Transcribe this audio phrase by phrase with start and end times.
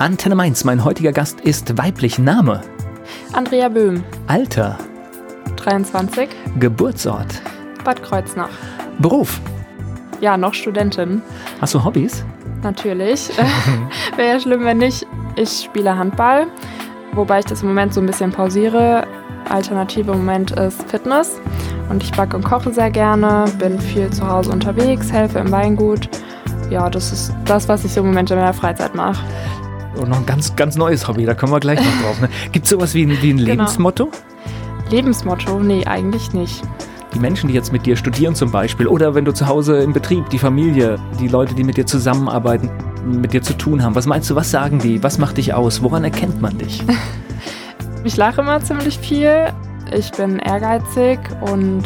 [0.00, 2.20] Antenne Mainz, mein heutiger Gast ist weiblich.
[2.20, 2.60] Name?
[3.32, 4.04] Andrea Böhm.
[4.28, 4.78] Alter?
[5.56, 6.28] 23.
[6.60, 7.42] Geburtsort?
[7.82, 8.50] Bad Kreuznach.
[9.00, 9.40] Beruf?
[10.20, 11.20] Ja, noch Studentin.
[11.60, 12.24] Hast du Hobbys?
[12.62, 13.28] Natürlich.
[14.16, 15.04] Wäre ja schlimm, wenn nicht.
[15.34, 16.46] Ich spiele Handball,
[17.14, 19.04] wobei ich das im Moment so ein bisschen pausiere.
[19.48, 21.40] Alternative im Moment ist Fitness.
[21.88, 26.08] Und ich backe und koche sehr gerne, bin viel zu Hause unterwegs, helfe im Weingut.
[26.70, 29.24] Ja, das ist das, was ich im Moment in meiner Freizeit mache.
[29.98, 32.20] Und noch ein ganz, ganz neues Hobby, da kommen wir gleich noch drauf.
[32.20, 32.28] Ne?
[32.52, 33.50] Gibt es sowas wie ein, wie ein Genau.
[33.50, 34.10] Lebensmotto?
[34.90, 35.58] Lebensmotto?
[35.60, 36.62] Nee, eigentlich nicht.
[37.14, 39.92] Die Menschen, die jetzt mit dir studieren zum Beispiel, oder wenn du zu Hause im
[39.92, 42.70] Betrieb, die Familie, die Leute, die mit dir zusammenarbeiten,
[43.04, 45.02] mit dir zu tun haben, was meinst du, was sagen die?
[45.02, 45.82] Was macht dich aus?
[45.82, 46.82] Woran erkennt man dich?
[48.04, 49.52] Ich lache immer ziemlich viel.
[49.92, 51.82] Ich bin ehrgeizig und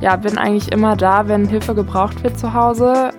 [0.00, 3.10] ja, bin eigentlich immer da, wenn Hilfe gebraucht wird zu Hause.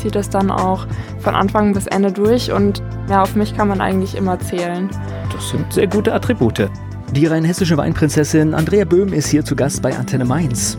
[0.00, 0.86] Ziehe das dann auch
[1.20, 4.90] von Anfang bis Ende durch und ja, auf mich kann man eigentlich immer zählen.
[5.32, 6.68] Das sind sehr gute Attribute.
[7.12, 10.78] Die rheinhessische Weinprinzessin Andrea Böhm ist hier zu Gast bei Antenne Mainz.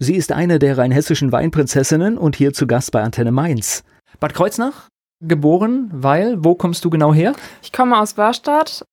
[0.00, 3.84] Sie ist eine der rheinhessischen Weinprinzessinnen und hier zu Gast bei Antenne Mainz.
[4.18, 4.88] Bad Kreuznach,
[5.20, 7.34] geboren, weil, wo kommst du genau her?
[7.62, 8.84] Ich komme aus Wörstadt,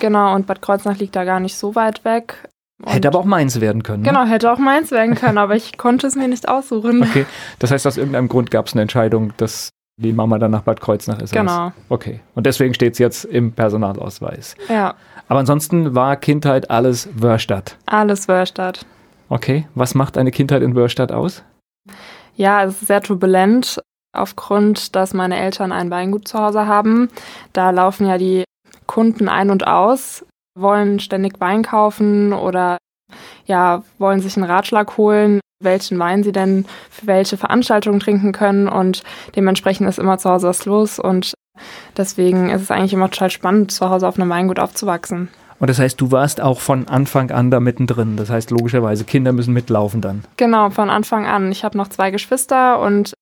[0.00, 2.48] genau, und Bad Kreuznach liegt da gar nicht so weit weg.
[2.82, 4.02] Und Hätte aber auch Mainz werden können.
[4.02, 4.08] Ne?
[4.08, 7.02] Genau, hätte auch meins werden können, aber ich konnte es mir nicht aussuchen.
[7.02, 7.26] Okay,
[7.58, 10.80] das heißt, aus irgendeinem Grund gab es eine Entscheidung, dass die Mama dann nach Bad
[10.80, 11.32] Kreuznach ist.
[11.32, 14.54] Genau, Okay, und deswegen steht es jetzt im Personalausweis.
[14.68, 14.94] ja,
[15.28, 17.76] Aber ansonsten war Kindheit alles Wörstadt.
[17.86, 18.86] alles Wörstadt.
[19.28, 21.42] Okay, was macht eine Kindheit in Wörstadt aus?
[22.36, 23.80] Ja, es ist sehr turbulent
[24.16, 27.08] aufgrund, dass meine Eltern ein Weingut zu Hause haben.
[27.52, 28.44] Da laufen ja die
[28.86, 30.24] Kunden ein und aus,
[30.58, 32.78] wollen ständig Wein kaufen oder
[33.46, 38.68] ja, wollen sich einen Ratschlag holen, welchen Wein sie denn für welche Veranstaltungen trinken können
[38.68, 39.02] und
[39.34, 41.34] dementsprechend ist immer zu Hause was los und
[41.96, 45.28] deswegen ist es eigentlich immer total spannend, zu Hause auf einem Weingut aufzuwachsen.
[45.58, 48.16] Und das heißt, du warst auch von Anfang an da mittendrin.
[48.16, 50.24] Das heißt, logischerweise, Kinder müssen mitlaufen dann.
[50.36, 51.50] Genau, von Anfang an.
[51.50, 53.14] Ich habe noch zwei Geschwister und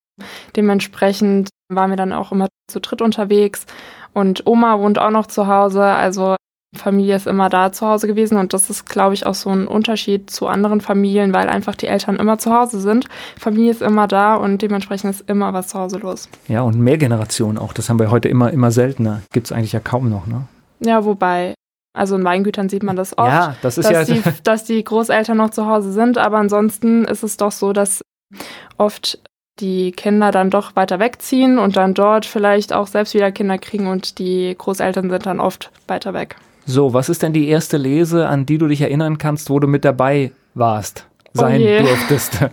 [0.54, 3.64] dementsprechend waren wir dann auch immer zu dritt unterwegs.
[4.12, 6.36] Und Oma wohnt auch noch zu Hause, also
[6.76, 9.66] Familie ist immer da zu Hause gewesen und das ist, glaube ich, auch so ein
[9.66, 13.06] Unterschied zu anderen Familien, weil einfach die Eltern immer zu Hause sind.
[13.38, 16.28] Familie ist immer da und dementsprechend ist immer was zu Hause los.
[16.48, 17.72] Ja, und mehr Generationen auch.
[17.72, 19.22] Das haben wir heute immer, immer seltener.
[19.32, 20.42] Gibt es eigentlich ja kaum noch, ne?
[20.81, 21.54] Ja, wobei,
[21.94, 23.28] also in Weingütern sieht man das oft.
[23.28, 24.14] Ja, das ist dass, ja.
[24.14, 28.03] die, dass die Großeltern noch zu Hause sind, aber ansonsten ist es doch so, dass
[28.76, 29.19] oft
[29.60, 33.87] die Kinder dann doch weiter wegziehen und dann dort vielleicht auch selbst wieder Kinder kriegen
[33.87, 36.37] und die Großeltern sind dann oft weiter weg.
[36.66, 39.69] So, was ist denn die erste Lese, an die du dich erinnern kannst, wo du
[39.69, 41.81] mit dabei warst, sein je.
[41.81, 42.41] durftest?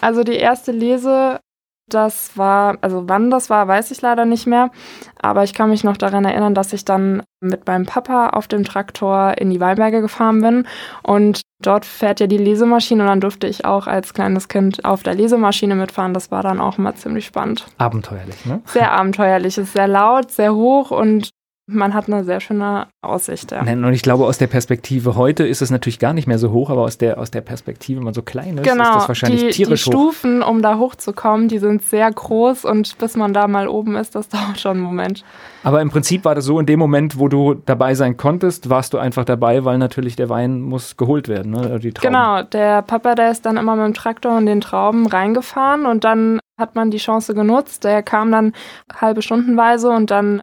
[0.00, 1.38] Also die erste Lese,
[1.88, 4.70] das war, also wann das war, weiß ich leider nicht mehr,
[5.20, 8.64] aber ich kann mich noch daran erinnern, dass ich dann mit meinem Papa auf dem
[8.64, 10.66] Traktor in die Weinberge gefahren bin
[11.04, 15.04] und dort fährt ja die Lesemaschine und dann durfte ich auch als kleines Kind auf
[15.04, 16.14] der Lesemaschine mitfahren.
[16.14, 17.66] Das war dann auch immer ziemlich spannend.
[17.78, 18.60] Abenteuerlich, ne?
[18.64, 21.30] Sehr abenteuerlich, es ist sehr laut, sehr hoch und
[21.66, 23.52] man hat eine sehr schöne Aussicht.
[23.52, 23.62] Ja.
[23.62, 26.50] Nein, Und ich glaube, aus der Perspektive heute ist es natürlich gar nicht mehr so
[26.50, 29.08] hoch, aber aus der, aus der Perspektive, wenn man so klein ist, ist Genau, das
[29.08, 29.92] wahrscheinlich die, die tierisch hoch.
[29.92, 34.14] Stufen, um da hochzukommen, die sind sehr groß und bis man da mal oben ist,
[34.16, 35.24] das dauert schon einen Moment.
[35.62, 38.92] Aber im Prinzip war das so, in dem Moment, wo du dabei sein konntest, warst
[38.92, 41.78] du einfach dabei, weil natürlich der Wein muss geholt werden, ne?
[41.78, 42.12] Die Trauben.
[42.12, 46.02] Genau, der Papa, der ist dann immer mit dem Traktor in den Trauben reingefahren und
[46.02, 47.84] dann hat man die Chance genutzt.
[47.84, 48.52] Der kam dann
[48.92, 50.40] halbe Stundenweise und dann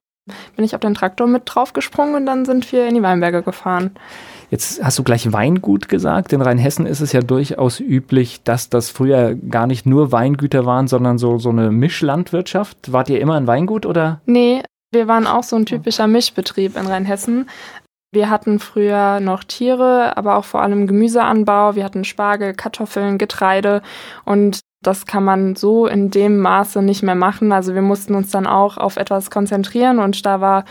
[0.56, 3.92] bin ich auf den Traktor mit draufgesprungen und dann sind wir in die Weinberge gefahren.
[4.52, 6.34] Jetzt hast du gleich Weingut gesagt.
[6.34, 10.88] In Rheinhessen ist es ja durchaus üblich, dass das früher gar nicht nur Weingüter waren,
[10.88, 12.92] sondern so, so eine Mischlandwirtschaft.
[12.92, 14.22] Wart ihr immer ein Weingut oder?
[14.26, 17.48] Nee, wir waren auch so ein typischer Mischbetrieb in Rheinhessen.
[18.12, 21.76] Wir hatten früher noch Tiere, aber auch vor allem Gemüseanbau.
[21.76, 23.84] Wir hatten Spargel, Kartoffeln, Getreide
[24.26, 27.52] und das kann man so in dem Maße nicht mehr machen.
[27.52, 30.64] Also wir mussten uns dann auch auf etwas konzentrieren und da war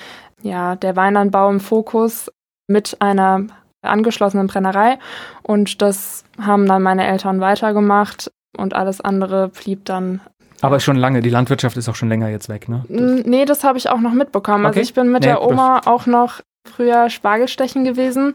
[0.42, 2.30] ja der Weinanbau im Fokus
[2.68, 3.42] mit einer
[3.82, 4.98] angeschlossenen Brennerei
[5.42, 10.20] und das haben dann meine Eltern weitergemacht und alles andere blieb dann
[10.62, 12.84] Aber schon lange, die Landwirtschaft ist auch schon länger jetzt weg, ne?
[12.88, 14.64] Mm, Nee, das habe ich auch noch mitbekommen.
[14.64, 14.78] Okay.
[14.78, 18.34] Also ich bin mit Nee, der Oma auch noch früher Spargelstechen gewesen,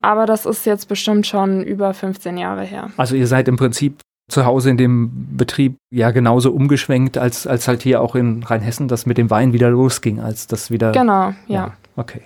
[0.00, 2.90] aber das ist jetzt bestimmt schon über 15 Jahre her.
[2.96, 7.66] Also ihr seid im Prinzip zu Hause in dem Betrieb ja genauso umgeschwenkt, als, als
[7.66, 10.92] halt hier auch in Rheinhessen das mit dem Wein wieder losging, als das wieder.
[10.92, 11.72] Genau, ja.
[11.96, 12.22] Okay.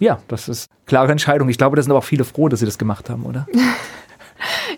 [0.00, 1.48] Ja, das ist klare Entscheidung.
[1.48, 3.46] Ich glaube, da sind aber auch viele froh, dass sie das gemacht haben, oder?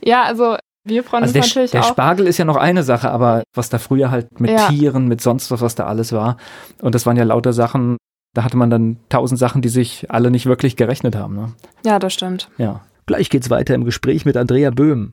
[0.05, 1.89] Ja, also Wir freuen also uns der, natürlich der auch.
[1.89, 4.69] Spargel ist ja noch eine Sache, aber was da früher halt mit Ja.
[4.69, 6.37] Tieren, mit sonst was, was da alles war.
[6.81, 7.97] Und das waren ja lauter Sachen,
[8.35, 11.35] da hatte man dann tausend Sachen, die sich alle nicht wirklich gerechnet haben.
[11.35, 11.53] Ne?
[11.85, 12.51] Ja, das stimmt.
[12.59, 12.83] Ja.
[13.07, 15.13] Gleich geht's weiter im Gespräch mit Andrea Böhm.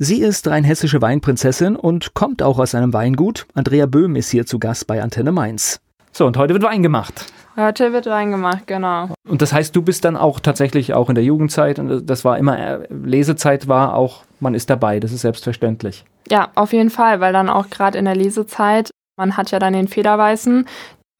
[0.00, 3.48] Sie ist rheinhessische Weinprinzessin und kommt auch aus einem Weingut.
[3.54, 5.80] Andrea Böhm ist hier zu Gast bei Antenne Mainz.
[6.12, 7.26] So, und heute wird Wein gemacht.
[7.56, 9.08] Heute wird Wein gemacht, genau.
[9.28, 12.38] Und das heißt, du bist dann auch tatsächlich auch in der Jugendzeit und das war
[12.38, 16.04] immer, äh, Lesezeit war auch, man ist dabei, das ist selbstverständlich.
[16.30, 19.72] Ja, auf jeden Fall, weil dann auch gerade in der Lesezeit, man hat ja dann
[19.72, 20.66] den Federweißen,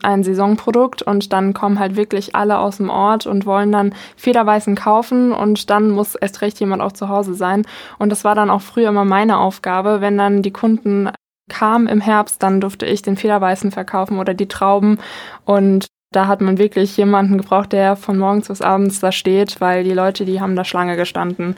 [0.03, 4.77] ein Saisonprodukt und dann kommen halt wirklich alle aus dem Ort und wollen dann Federweißen
[4.77, 7.67] kaufen und dann muss erst recht jemand auch zu Hause sein.
[7.99, 11.11] Und das war dann auch früher immer meine Aufgabe, wenn dann die Kunden
[11.49, 14.99] kamen im Herbst, dann durfte ich den Federweißen verkaufen oder die Trauben
[15.45, 19.85] und da hat man wirklich jemanden gebraucht, der von morgens bis abends da steht, weil
[19.85, 21.57] die Leute, die haben da Schlange gestanden.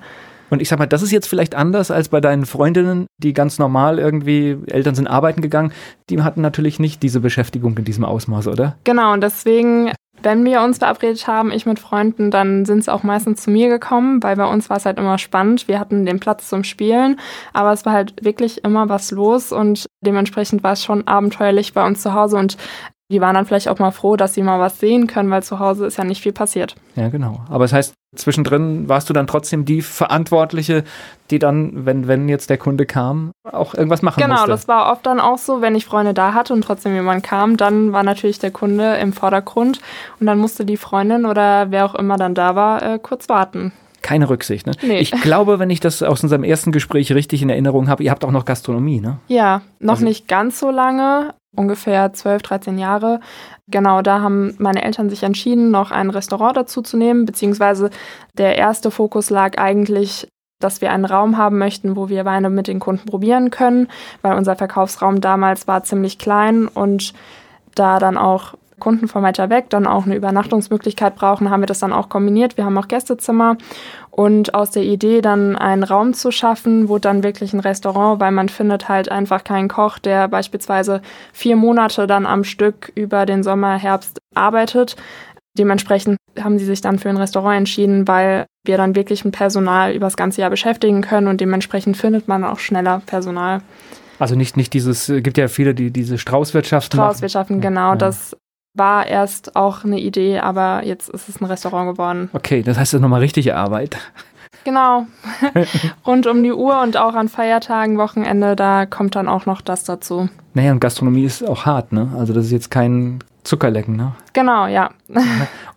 [0.51, 3.59] Und ich sag mal, das ist jetzt vielleicht anders als bei deinen Freundinnen, die ganz
[3.59, 5.73] normal irgendwie, Eltern sind arbeiten gegangen,
[6.11, 8.77] die hatten natürlich nicht diese Beschäftigung in diesem Ausmaß, oder?
[8.85, 9.93] Genau, und deswegen,
[10.23, 13.69] wenn wir uns verabredet haben, ich mit Freunden, dann sind sie auch meistens zu mir
[13.69, 15.69] gekommen, weil bei uns war es halt immer spannend.
[15.69, 17.19] Wir hatten den Platz zum Spielen,
[17.53, 21.87] aber es war halt wirklich immer was los und dementsprechend war es schon abenteuerlich bei
[21.87, 22.57] uns zu Hause und
[23.11, 25.59] die waren dann vielleicht auch mal froh, dass sie mal was sehen können, weil zu
[25.59, 26.77] Hause ist ja nicht viel passiert.
[26.97, 27.41] Ja, genau.
[27.49, 30.85] Aber das heißt, zwischendrin warst du dann trotzdem die Verantwortliche,
[31.31, 34.49] die dann, wenn, wenn jetzt der Kunde kam, auch irgendwas machen Genau, musste.
[34.51, 37.57] das war oft dann auch so, wenn ich Freunde da hatte und trotzdem jemand kam,
[37.57, 39.81] dann war natürlich der Kunde im Vordergrund
[40.21, 43.73] und dann musste die Freundin oder wer auch immer dann da war, äh, kurz warten.
[44.03, 44.73] Keine Rücksicht, ne?
[44.83, 44.99] Nee.
[45.01, 48.25] Ich glaube, wenn ich das aus unserem ersten Gespräch richtig in Erinnerung habe, ihr habt
[48.25, 49.19] auch noch Gastronomie, ne?
[49.29, 53.21] Ja, noch Also- nicht ganz so lange, ungefähr 12, 13 Jahre.
[53.69, 57.91] Genau, da haben meine Eltern sich entschieden, noch ein Restaurant dazu zu nehmen, beziehungsweise
[58.37, 60.29] der erste Fokus lag eigentlich,
[60.61, 63.89] dass wir einen Raum haben möchten, wo wir Weine mit den Kunden probieren können,
[64.23, 67.15] weil unser Verkaufsraum damals war ziemlich klein und
[67.75, 71.79] da dann auch Kunden von weiter weg dann auch eine Übernachtungsmöglichkeit brauchen, haben wir das
[71.79, 72.57] dann auch kombiniert.
[72.57, 73.57] Wir haben auch Gästezimmer
[74.11, 78.33] und aus der Idee dann einen Raum zu schaffen, wurde dann wirklich ein Restaurant, weil
[78.33, 81.01] man findet halt einfach keinen Koch, der beispielsweise
[81.33, 84.97] vier Monate dann am Stück über den Sommer, Herbst arbeitet.
[85.59, 89.93] Dementsprechend haben sie sich dann für ein Restaurant entschieden, weil wir dann wirklich mit Personal
[89.95, 93.63] über das ganze Jahr beschäftigen können und dementsprechend findet man auch schneller Personal.
[94.19, 97.09] Also nicht, nicht dieses, gibt ja viele, die diese Straußwirtschaft machen.
[97.09, 97.97] Straußwirtschaften, genau, Ja.
[97.97, 98.37] das
[98.81, 102.31] war erst auch eine Idee, aber jetzt ist es ein Restaurant geworden.
[102.33, 103.99] Okay, das heißt, das ist nochmal richtige Arbeit.
[104.65, 105.07] Genau.
[106.07, 109.85] Rund um die Uhr und auch an Feiertagen, Wochenende, da kommt dann auch noch das
[109.85, 110.31] dazu.
[110.55, 112.11] Naja, und Gastronomie ist auch hart, ne?
[112.17, 114.13] Also das ist jetzt kein Zuckerlecken, ne?
[114.33, 114.91] Genau, ja.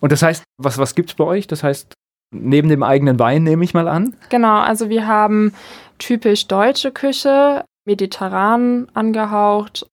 [0.00, 1.46] Und das heißt, was, was gibt's bei euch?
[1.46, 1.92] Das heißt,
[2.34, 4.16] neben dem eigenen Wein nehme ich mal an.
[4.30, 5.52] Genau, also wir haben
[5.98, 9.86] typisch deutsche Küche, mediterran angehaucht.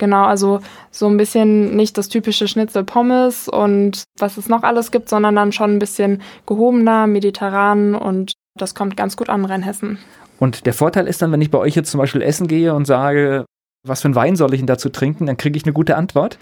[0.00, 0.60] Genau, also
[0.90, 5.36] so ein bisschen nicht das typische Schnitzel Pommes und was es noch alles gibt, sondern
[5.36, 9.98] dann schon ein bisschen gehobener, mediterran und das kommt ganz gut an Rheinhessen.
[10.38, 12.86] Und der Vorteil ist dann, wenn ich bei euch jetzt zum Beispiel essen gehe und
[12.86, 13.44] sage,
[13.86, 16.38] was für einen Wein soll ich denn dazu trinken, dann kriege ich eine gute Antwort.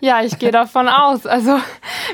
[0.00, 1.26] Ja, ich gehe davon aus.
[1.26, 1.58] Also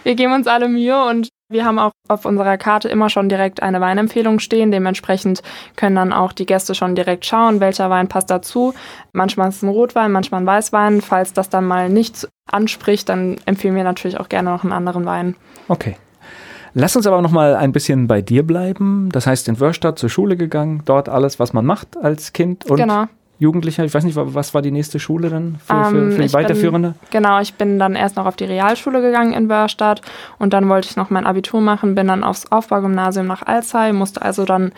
[0.03, 3.63] wir geben uns alle Mühe und wir haben auch auf unserer Karte immer schon direkt
[3.63, 4.71] eine Weinempfehlung stehen.
[4.73, 5.43] Dementsprechend
[5.77, 8.75] können dann auch die Gäste schon direkt schauen, welcher Wein passt dazu.
[9.13, 11.03] Manchmal ist es ein Rotwein, manchmal ein Weißwein.
[11.03, 15.07] Falls das dann mal nicht anspricht, dann empfehlen wir natürlich auch gerne noch einen anderen
[15.07, 15.37] Wein.
[15.69, 15.97] Okay.
[16.75, 19.09] Lass uns aber noch mal ein bisschen bei dir bleiben.
[19.11, 22.77] Das heißt, in Wörstadt zur Schule gegangen, dort alles, was man macht als Kind und
[22.77, 23.07] genau.
[23.39, 23.85] Jugendlicher.
[23.85, 26.33] Ich weiß nicht, was war die nächste Schule dann für, für, Ähm, für die ich
[26.33, 26.95] bin- Weiterführende?
[27.11, 30.01] Genau, ich bin dann erst noch auf die Realschule gegangen in Wörstadt
[30.39, 34.23] und dann wollte ich noch mein Abitur machen, bin dann aufs Aufbaugymnasium nach Alzey, musste
[34.23, 34.73] also dann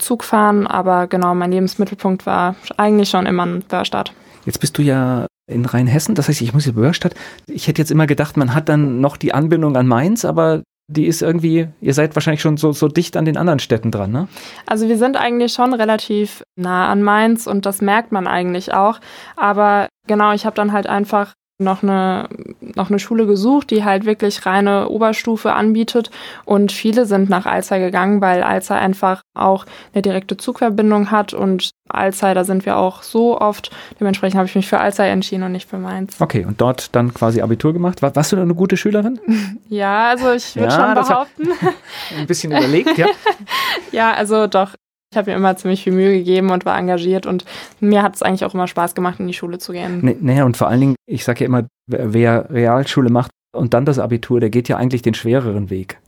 [0.00, 4.12] Zug fahren, aber genau, mein Lebensmittelpunkt war eigentlich schon immer in Wörstadt.
[4.44, 7.14] Jetzt bist du ja in Rheinhessen, das heißt, ich muss in Wörstadt.
[7.46, 11.06] Ich hätte jetzt immer gedacht, man hat dann noch die Anbindung an Mainz, aber die
[11.06, 14.28] ist irgendwie, ihr seid wahrscheinlich schon so, so dicht an den anderen Städten dran, ne?
[14.66, 19.00] Also wir sind eigentlich schon relativ nah an Mainz und das merkt man eigentlich auch.
[19.36, 22.28] Aber genau, ich habe dann halt einfach noch eine,
[22.74, 26.10] noch eine Schule gesucht, die halt wirklich reine Oberstufe anbietet.
[26.44, 31.32] Und viele sind nach Alzey gegangen, weil Alzey einfach auch eine direkte Zugverbindung hat.
[31.32, 33.70] Und Alzey, da sind wir auch so oft.
[34.00, 36.20] Dementsprechend habe ich mich für Alzey entschieden und nicht für Mainz.
[36.20, 38.02] Okay, und dort dann quasi Abitur gemacht.
[38.02, 39.20] War, warst du da eine gute Schülerin?
[39.68, 41.48] Ja, also ich würde Ja, schon behaupten.
[42.18, 43.06] Ein bisschen überlegt, ja.
[43.92, 44.74] Ja, also doch.
[45.14, 47.44] Ich habe mir immer ziemlich viel Mühe gegeben und war engagiert und
[47.78, 50.00] mir hat es eigentlich auch immer Spaß gemacht, in die Schule zu gehen.
[50.02, 53.84] Nee, Naja, und vor allen Dingen, ich sage ja immer, wer, Realschule macht und dann
[53.84, 56.00] das Abitur, der geht ja eigentlich den schwereren Weg.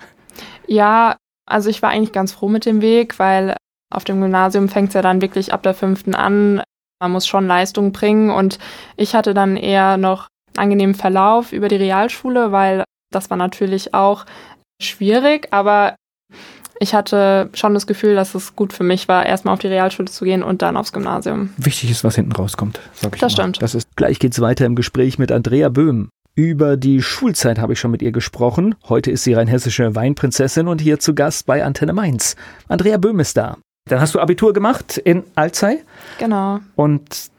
[0.67, 1.15] Ja,
[1.49, 3.55] also ich war eigentlich ganz froh mit dem Weg, weil
[3.95, 6.61] Auf dem Gymnasium fängt es ja dann wirklich ab der fünften an.
[7.01, 8.59] Man muss schon Leistung bringen und
[8.97, 12.83] ich hatte dann eher noch angenehmen Verlauf über die Realschule, weil
[13.13, 14.25] das war natürlich auch
[14.83, 15.95] schwierig, aber
[16.81, 20.09] ich hatte schon das Gefühl, dass es gut für mich war, erstmal auf die Realschule
[20.11, 21.51] zu gehen und dann aufs Gymnasium.
[21.57, 23.43] Wichtig ist, was hinten rauskommt, sag ich Das mal.
[23.43, 23.63] stimmt.
[23.63, 26.09] Das ist, gleich geht's weiter im Gespräch mit Andrea Böhm.
[26.35, 28.75] Über die Schulzeit habe ich schon mit ihr gesprochen.
[28.89, 32.37] Heute ist sie rheinhessische Weinprinzessin und hier zu Gast bei Antenne Mainz.
[32.69, 33.57] Andrea Böhm ist da.
[33.89, 35.79] Dann hast du Abitur gemacht in Alzey.
[36.19, 36.59] Genau.
[36.75, 37.31] Und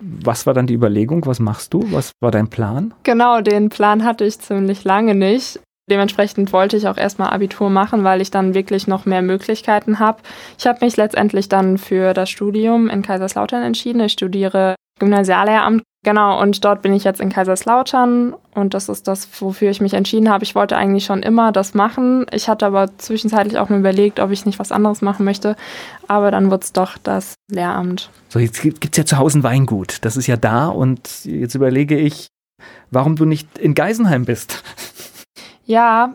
[0.00, 1.26] was war dann die Überlegung?
[1.26, 1.86] Was machst du?
[1.90, 2.94] Was war dein Plan?
[3.02, 5.60] Genau, den Plan hatte ich ziemlich lange nicht.
[5.88, 10.18] Dementsprechend wollte ich auch erstmal Abitur machen, weil ich dann wirklich noch mehr Möglichkeiten habe.
[10.58, 14.00] Ich habe mich letztendlich dann für das Studium in Kaiserslautern entschieden.
[14.00, 15.82] Ich studiere Gymnasiallehramt.
[16.04, 19.92] Genau, und dort bin ich jetzt in Kaiserslautern und das ist das, wofür ich mich
[19.92, 20.44] entschieden habe.
[20.44, 22.26] Ich wollte eigentlich schon immer das machen.
[22.32, 25.56] Ich hatte aber zwischenzeitlich auch nur überlegt, ob ich nicht was anderes machen möchte.
[26.06, 28.08] Aber dann wurde es doch das Lehramt.
[28.28, 29.98] So, jetzt gibt es ja zu Hause ein Weingut.
[30.02, 32.28] Das ist ja da und jetzt überlege ich,
[32.92, 34.62] warum du nicht in Geisenheim bist.
[35.66, 36.14] Ja,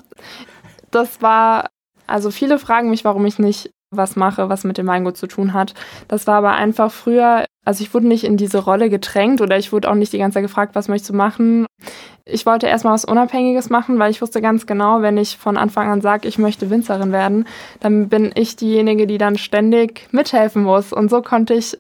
[0.91, 1.69] das war,
[2.07, 5.53] also viele fragen mich, warum ich nicht was mache, was mit dem Weingut zu tun
[5.53, 5.73] hat.
[6.07, 9.73] Das war aber einfach früher, also ich wurde nicht in diese Rolle gedrängt oder ich
[9.73, 11.65] wurde auch nicht die ganze Zeit gefragt, was möchtest du machen.
[12.23, 15.89] Ich wollte erstmal was Unabhängiges machen, weil ich wusste ganz genau, wenn ich von Anfang
[15.89, 17.45] an sage, ich möchte Winzerin werden,
[17.81, 20.93] dann bin ich diejenige, die dann ständig mithelfen muss.
[20.93, 21.77] Und so konnte ich,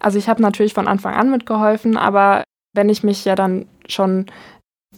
[0.00, 2.42] also ich habe natürlich von Anfang an mitgeholfen, aber
[2.74, 4.26] wenn ich mich ja dann schon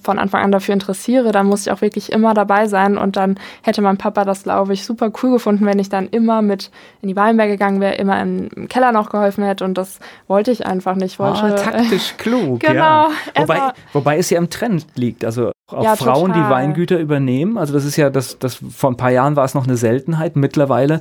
[0.02, 2.98] von Anfang an dafür interessiere, dann muss ich auch wirklich immer dabei sein.
[2.98, 6.42] Und dann hätte mein Papa das, glaube ich, super cool gefunden, wenn ich dann immer
[6.42, 6.70] mit
[7.00, 9.64] in die Weinberge gegangen wäre, immer im Keller noch geholfen hätte.
[9.64, 11.14] Und das wollte ich einfach nicht.
[11.14, 13.10] Ich wollte, ah, taktisch klug, genau, ja.
[13.36, 15.24] Wobei, wobei es ja im Trend liegt.
[15.24, 16.50] Also auch Ja, Frauen, die total.
[16.50, 17.56] Weingüter übernehmen.
[17.56, 20.36] Also das ist ja, das, das vor ein paar Jahren war es noch eine Seltenheit.
[20.36, 21.00] Mittlerweile,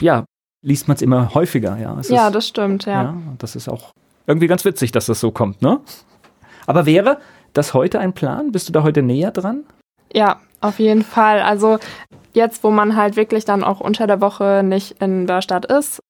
[0.00, 0.24] ja,
[0.62, 1.76] liest man es immer häufiger.
[1.78, 3.02] Ja, es ja ist, das stimmt, ja.
[3.02, 3.92] ja, das ist auch
[4.26, 5.80] irgendwie ganz witzig, dass das so kommt, ne?
[6.66, 7.18] Aber wäre
[7.52, 8.52] das heute ein Plan?
[8.52, 9.64] Bist du da heute näher dran?
[10.12, 11.40] Ja, auf jeden Fall.
[11.40, 11.78] Also
[12.32, 16.00] jetzt, wo man halt wirklich dann auch unter der Woche nicht in Börstadt ist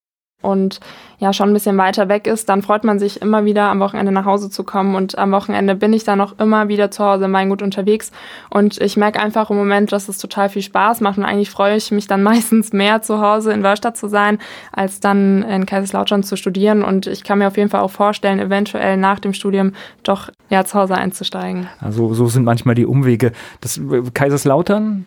[0.40, 0.78] und
[1.18, 4.12] ja schon ein bisschen weiter weg ist, dann freut man sich immer wieder am Wochenende
[4.12, 7.24] nach Hause zu kommen und am Wochenende bin ich dann auch immer wieder zu Hause
[7.24, 8.12] im Weingut unterwegs
[8.48, 11.76] und ich merke einfach im Moment, dass es total viel Spaß macht und eigentlich freue
[11.76, 14.38] ich mich dann meistens mehr zu Hause in Wörstadt zu sein,
[14.72, 18.38] als dann in Kaiserslautern zu studieren und ich kann mir auf jeden Fall auch vorstellen,
[18.38, 19.72] eventuell nach dem Studium
[20.04, 21.68] doch ja zu Hause einzusteigen.
[21.80, 23.32] Also so sind manchmal die Umwege.
[23.60, 23.80] Das
[24.14, 25.06] Kaiserslautern,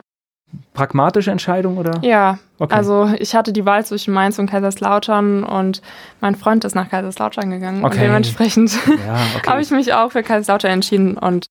[0.74, 2.00] pragmatische Entscheidung oder?
[2.01, 2.75] Ja, Okay.
[2.75, 5.81] Also ich hatte die Wahl zwischen Mainz und Kaiserslautern und
[6.20, 7.84] mein Freund ist nach Kaiserslautern gegangen.
[7.84, 7.96] Okay.
[7.96, 9.48] Und dementsprechend ja, okay.
[9.50, 11.48] habe ich mich auch für Kaiserslautern entschieden und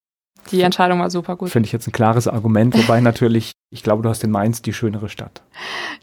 [0.52, 1.50] die Entscheidung war super gut.
[1.50, 4.72] Finde ich jetzt ein klares Argument, wobei natürlich, ich glaube, du hast in Mainz die
[4.72, 5.42] schönere Stadt.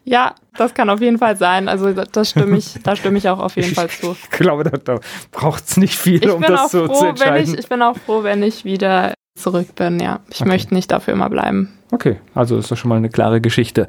[0.03, 1.69] Ja, das kann auf jeden Fall sein.
[1.69, 4.11] Also das stimme ich, da stimme ich auch auf jeden Fall zu.
[4.11, 4.99] Ich glaube, da, da
[5.31, 7.53] braucht es nicht viel, Ich um das so zu froh, wenn entscheiden.
[7.53, 9.99] ich, ich bin auch froh, wenn ich wieder zurück bin.
[9.99, 10.49] Ja, ich Okay.
[10.49, 11.73] möchte nicht dafür immer bleiben.
[11.91, 13.87] okay, also ist das schon mal eine klare Geschichte.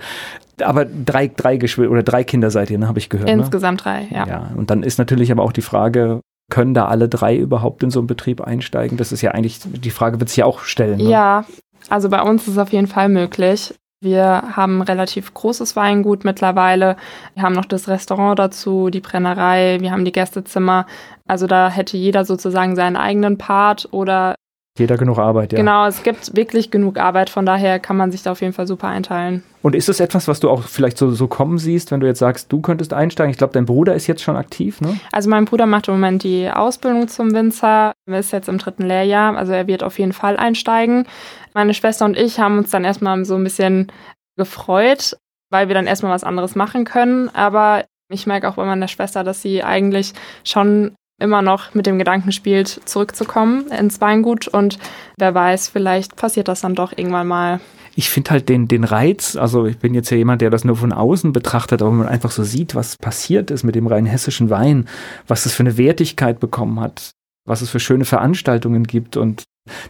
[0.62, 3.28] Aber drei, drei Geschwister oder drei Kinder seid ihr, ne, habe ich gehört.
[3.28, 3.35] Ne?
[3.35, 4.26] Insgesamt drei, ja.
[4.26, 4.50] ja.
[4.57, 8.00] Und dann ist natürlich aber auch die Frage, können da alle drei überhaupt in so
[8.00, 8.97] einen Betrieb einsteigen?
[8.99, 10.99] Das ist ja eigentlich, die Frage wird sich ja auch stellen.
[10.99, 11.11] Ne?
[11.11, 11.45] Ja,
[11.90, 13.75] also bei uns ist es auf jeden Fall möglich.
[14.00, 16.97] Wir haben ein relativ großes Weingut mittlerweile.
[17.35, 20.87] Wir haben noch das Restaurant dazu, die Brennerei, wir haben die Gästezimmer.
[21.26, 24.35] Also da hätte jeder sozusagen seinen eigenen Part oder
[24.79, 25.59] Jeder genug Arbeit, ja.
[25.59, 28.67] genau, es gibt wirklich genug Arbeit, von daher kann man sich da auf jeden Fall
[28.67, 29.43] super einteilen.
[29.63, 32.21] Und ist das etwas, was du auch vielleicht so, so kommen siehst, wenn du jetzt
[32.21, 33.31] sagst, du könntest einsteigen?
[33.31, 34.99] Ich glaube, dein Bruder ist jetzt schon aktiv, ne?
[35.13, 38.87] Also mein Bruder macht im Moment die Ausbildung zum Winzer, er ist jetzt im dritten
[38.87, 41.07] Lehrjahr, also er wird auf jeden Fall einsteigen.
[41.55, 43.91] Meine Schwester und ich haben uns dann erstmal so ein bisschen
[44.37, 45.17] gefreut,
[45.51, 47.29] weil wir dann erstmal was anderes machen können.
[47.35, 50.13] Aber ich merke auch bei meiner Schwester, dass sie eigentlich
[50.45, 54.49] schon immer noch mit dem Gedanken spielt, zurückzukommen ins Weingut.
[54.49, 54.79] Und
[55.17, 57.61] wer weiß, vielleicht passiert das dann doch irgendwann mal.
[57.95, 60.77] Ich finde halt den, den Reiz, also ich bin jetzt ja jemand, der das nur
[60.77, 64.07] von außen betrachtet, aber wenn man einfach so sieht, was passiert ist mit dem rein
[64.07, 64.89] hessischen Wein,
[65.27, 67.11] was es für eine Wertigkeit bekommen hat,
[67.45, 69.43] was es für schöne Veranstaltungen gibt und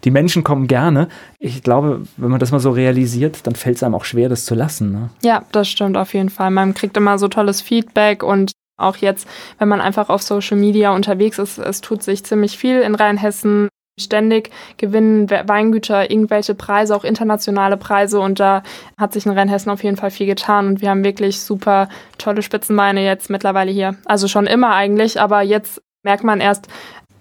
[0.04, 1.08] die Menschen kommen gerne.
[1.38, 4.44] Ich glaube, wenn man das mal so realisiert, dann fällt es einem auch schwer, das
[4.44, 4.90] zu lassen.
[4.90, 5.10] Ne?
[5.22, 6.50] Ja, das stimmt auf jeden Fall.
[6.50, 10.94] Man kriegt immer so tolles Feedback und auch jetzt, wenn man einfach auf Social Media
[10.94, 13.68] unterwegs ist, es tut sich ziemlich viel in Rheinhessen.
[14.00, 18.20] Ständig gewinnen We- Weingüter irgendwelche Preise, auch internationale Preise.
[18.20, 18.62] Und da
[18.96, 20.68] hat sich in Rheinhessen auf jeden Fall viel getan.
[20.68, 23.96] Und wir haben wirklich super tolle Spitzenweine jetzt mittlerweile hier.
[24.04, 26.68] Also schon immer eigentlich, aber jetzt merkt man erst,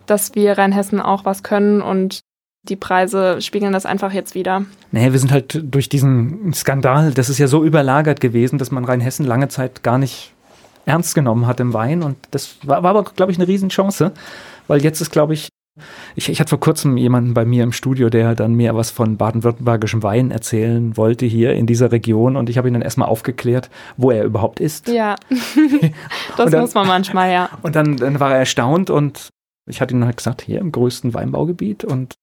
[0.05, 2.19] dass wir Rheinhessen auch was können und
[2.61, 4.65] die Preise spiegeln das einfach jetzt wieder.
[4.91, 8.85] Naja, wir sind halt durch diesen Skandal, das ist ja so überlagert gewesen, dass man
[8.85, 10.33] Rheinhessen lange Zeit gar nicht
[10.87, 12.01] ernst genommen hat im Wein.
[12.01, 14.11] Und das war, war aber, glaube ich, eine Riesenchance,
[14.67, 15.49] weil jetzt ist, glaube ich,
[16.15, 19.17] ich, ich hatte vor kurzem jemanden bei mir im Studio, der dann mir was von
[19.17, 23.69] baden-württembergischem Wein erzählen wollte hier in dieser Region und ich habe ihn dann erstmal aufgeklärt,
[23.95, 24.87] wo er überhaupt ist.
[24.87, 25.15] Ja,
[26.37, 27.49] das dann, muss man manchmal, ja.
[27.61, 29.29] Und dann, dann war er erstaunt und
[29.69, 32.15] ich hatte ihm halt gesagt, hier im größten Weinbaugebiet und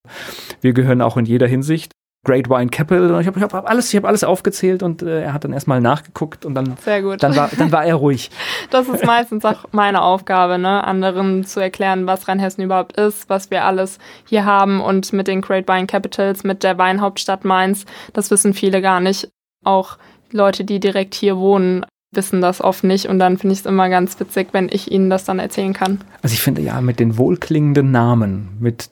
[0.61, 1.93] wir gehören auch in jeder Hinsicht
[2.25, 3.21] Great Wine Capital.
[3.21, 6.55] Ich habe hab alles, hab alles aufgezählt und äh, er hat dann erstmal nachgeguckt und
[6.55, 8.31] dann, dann, war, dann war er ruhig.
[8.71, 10.83] Das ist meistens auch meine Aufgabe, ne?
[10.85, 15.43] anderen zu erklären, was Rheinhessen überhaupt ist, was wir alles hier haben und mit den
[15.43, 17.85] Great Wine Capitals, mit der Weinhauptstadt Mainz.
[18.15, 19.29] Das wissen viele gar nicht.
[19.65, 19.99] Auch
[20.33, 23.89] Leute, die direkt hier wohnen, wissen das oft nicht und dann finde ich es immer
[23.89, 26.01] ganz witzig, wenn ich ihnen das dann erzählen kann.
[26.23, 28.91] Also ich finde ja mit den wohlklingenden Namen, mit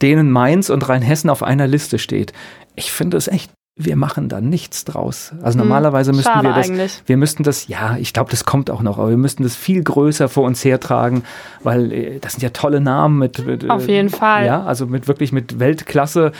[0.00, 2.32] denen Mainz und Rheinhessen auf einer Liste steht,
[2.74, 5.32] ich finde es echt wir machen da nichts draus.
[5.42, 7.02] Also hm, normalerweise müssten wir das, eigentlich.
[7.06, 9.82] wir müssten das, ja, ich glaube, das kommt auch noch, aber wir müssten das viel
[9.82, 11.24] größer vor uns hertragen,
[11.62, 14.86] weil äh, das sind ja tolle Namen mit, mit auf jeden äh, Fall, ja, also
[14.86, 16.32] mit wirklich mit Weltklasse.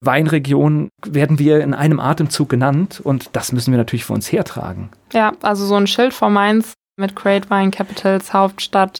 [0.00, 4.90] Weinregion werden wir in einem Atemzug genannt und das müssen wir natürlich vor uns hertragen.
[5.12, 8.98] Ja, also so ein Schild vor Mainz mit Great Wine Capitals, Hauptstadt,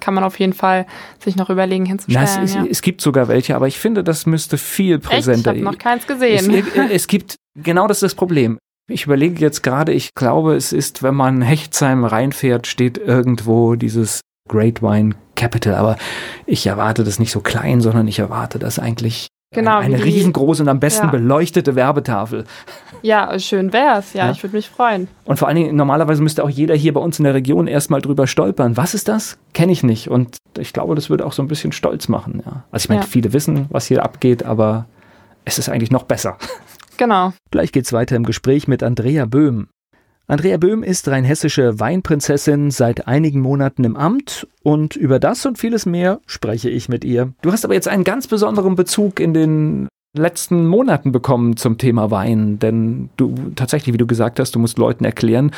[0.00, 0.86] kann man auf jeden Fall
[1.22, 2.28] sich noch überlegen hinzustellen.
[2.36, 2.64] Na, es, ja.
[2.64, 5.50] es, gibt sogar welche, aber ich finde, das müsste viel präsenter.
[5.50, 5.60] Echt?
[5.60, 6.64] Ich habe noch keins gesehen.
[6.74, 8.58] Es, es, gibt, genau das ist das Problem.
[8.88, 14.20] Ich überlege jetzt gerade, ich glaube, es ist, wenn man Hechtsheim reinfährt, steht irgendwo dieses
[14.48, 15.96] Great Wine Capital, aber
[16.46, 20.68] ich erwarte das nicht so klein, sondern ich erwarte das eigentlich Genau, eine riesengroße und
[20.68, 21.10] am besten ja.
[21.10, 22.44] beleuchtete Werbetafel.
[23.02, 24.12] Ja, schön wär's.
[24.12, 24.30] Ja, ja.
[24.30, 25.08] ich würde mich freuen.
[25.24, 28.00] Und vor allen Dingen, normalerweise müsste auch jeder hier bei uns in der Region erstmal
[28.00, 28.76] drüber stolpern.
[28.76, 29.38] Was ist das?
[29.52, 30.08] Kenne ich nicht.
[30.08, 32.44] Und ich glaube, das würde auch so ein bisschen stolz machen.
[32.46, 32.64] Ja.
[32.70, 33.06] Also ich meine, ja.
[33.08, 34.86] viele wissen, was hier abgeht, aber
[35.44, 36.38] es ist eigentlich noch besser.
[36.96, 37.32] Genau.
[37.50, 39.68] Gleich geht's weiter im Gespräch mit Andrea Böhm.
[40.30, 45.86] Andrea Böhm ist rheinhessische Weinprinzessin seit einigen Monaten im Amt und über das und vieles
[45.86, 47.32] mehr spreche ich mit ihr.
[47.42, 52.12] Du hast aber jetzt einen ganz besonderen Bezug in den letzten Monaten bekommen zum Thema
[52.12, 55.50] Wein, denn du tatsächlich, wie du gesagt hast, du musst Leuten erklären,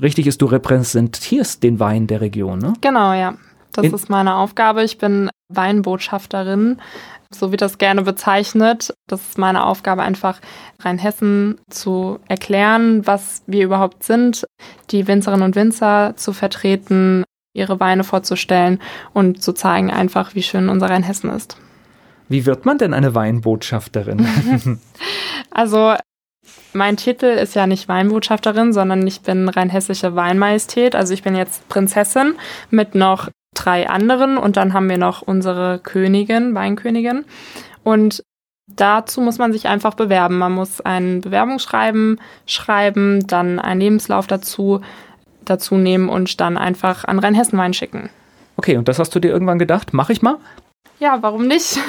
[0.00, 2.74] richtig ist, du repräsentierst den Wein der Region, ne?
[2.80, 3.34] Genau, ja.
[3.72, 4.84] Das in ist meine Aufgabe.
[4.84, 6.78] Ich bin Weinbotschafterin
[7.32, 8.92] so wird das gerne bezeichnet.
[9.06, 10.40] Das ist meine Aufgabe, einfach
[10.80, 14.46] Rheinhessen zu erklären, was wir überhaupt sind,
[14.90, 18.80] die Winzerinnen und Winzer zu vertreten, ihre Weine vorzustellen
[19.12, 21.56] und zu zeigen einfach, wie schön unser Rheinhessen ist.
[22.28, 24.26] Wie wird man denn eine Weinbotschafterin?
[25.50, 25.94] also
[26.72, 30.94] mein Titel ist ja nicht Weinbotschafterin, sondern ich bin rheinhessische Weinmajestät.
[30.94, 32.34] Also ich bin jetzt Prinzessin
[32.70, 37.24] mit noch drei anderen und dann haben wir noch unsere Königin, Weinkönigin.
[37.82, 38.24] Und
[38.66, 40.38] dazu muss man sich einfach bewerben.
[40.38, 44.80] Man muss ein Bewerbungsschreiben schreiben, dann einen Lebenslauf dazu,
[45.44, 48.10] dazu nehmen und dann einfach an Rheinhessen-Wein schicken.
[48.56, 49.92] Okay, und das hast du dir irgendwann gedacht?
[49.92, 50.36] Mach ich mal?
[50.98, 51.78] Ja, warum nicht?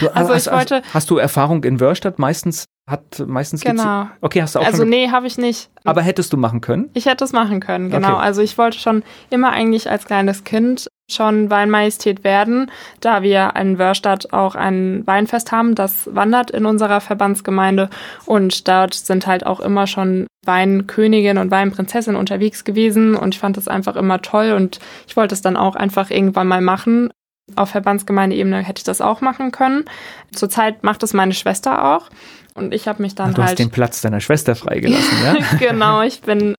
[0.00, 0.76] Du, also hast, ich wollte.
[0.76, 2.18] Hast, hast, du Erfahrung in Wörstadt?
[2.18, 4.08] Meistens hat meistens genau.
[4.20, 5.70] Okay, hast du auch Also schon nee, habe ich nicht.
[5.84, 6.90] Aber hättest du machen können?
[6.94, 8.14] Ich hätte es machen können, genau.
[8.14, 8.22] Okay.
[8.22, 12.70] Also ich wollte schon immer eigentlich als kleines Kind schon Weinmajestät werden,
[13.00, 17.90] da wir in Wörstadt auch ein Weinfest haben, das wandert in unserer Verbandsgemeinde
[18.26, 23.56] und dort sind halt auch immer schon Weinkönigin und Weinprinzessin unterwegs gewesen und ich fand
[23.56, 27.10] das einfach immer toll und ich wollte es dann auch einfach irgendwann mal machen.
[27.56, 29.84] Auf Verbandsgemeindeebene hätte ich das auch machen können.
[30.32, 32.08] Zurzeit macht es meine Schwester auch
[32.54, 33.50] und ich habe mich dann Ach, du halt.
[33.50, 35.56] Du hast den Platz deiner Schwester freigelassen, ja?
[35.58, 36.54] genau, ich bin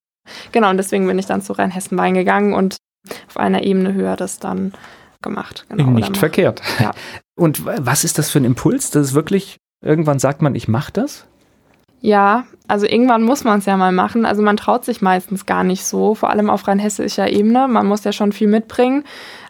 [0.51, 2.77] Genau, und deswegen bin ich dann zu Rheinhessen-Wein gegangen und
[3.27, 4.73] auf einer Ebene höher das dann
[5.21, 5.65] gemacht.
[5.69, 6.61] Genau, Nicht verkehrt.
[6.79, 6.91] Ja.
[7.35, 8.91] Und was ist das für ein Impuls?
[8.91, 11.25] Das ist wirklich, irgendwann sagt man, ich mache das?
[11.99, 14.25] Ja, also irgendwann muss man es ja mal machen.
[14.25, 17.67] Also man traut sich meistens gar nicht so, vor allem auf rheinhessischer Ebene.
[17.69, 19.05] Man muss ja schon viel mitbringen.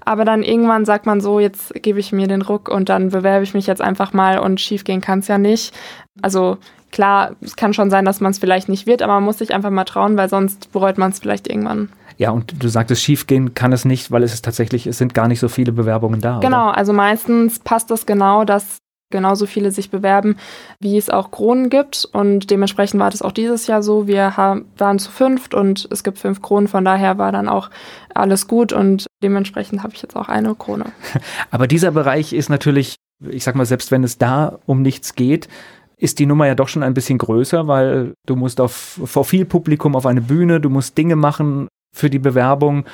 [0.06, 3.44] Aber dann irgendwann sagt man so, jetzt gebe ich mir den Ruck und dann bewerbe
[3.44, 5.74] ich mich jetzt einfach mal und schief gehen kann es ja nicht.
[6.22, 6.58] Also
[6.92, 9.54] klar, es kann schon sein, dass man es vielleicht nicht wird, aber man muss sich
[9.54, 11.90] einfach mal trauen, weil sonst bereut man es vielleicht irgendwann.
[12.18, 15.28] Ja, und du sagtest, schiefgehen kann es nicht, weil es ist tatsächlich, es sind gar
[15.28, 16.40] nicht so viele Bewerbungen da.
[16.40, 16.78] Genau, oder?
[16.78, 18.78] also meistens passt das genau, dass
[19.14, 20.36] genauso viele sich bewerben,
[20.82, 22.10] wie es auch Kronen gibt.
[22.12, 24.08] Und dementsprechend war das auch dieses Jahr so.
[24.08, 27.70] Wir haben, waren zu fünft und es gibt fünf Kronen, von daher war dann auch
[28.14, 30.86] alles gut und dementsprechend habe ich jetzt auch eine Krone.
[31.52, 32.96] Aber dieser Bereich ist natürlich,
[33.30, 35.48] ich sag mal, selbst wenn es da um nichts geht,
[35.96, 39.46] ist die Nummer ja doch schon ein bisschen größer, weil du musst auf, vor viel
[39.46, 42.86] Publikum auf eine Bühne, du musst Dinge machen für die Bewerbung.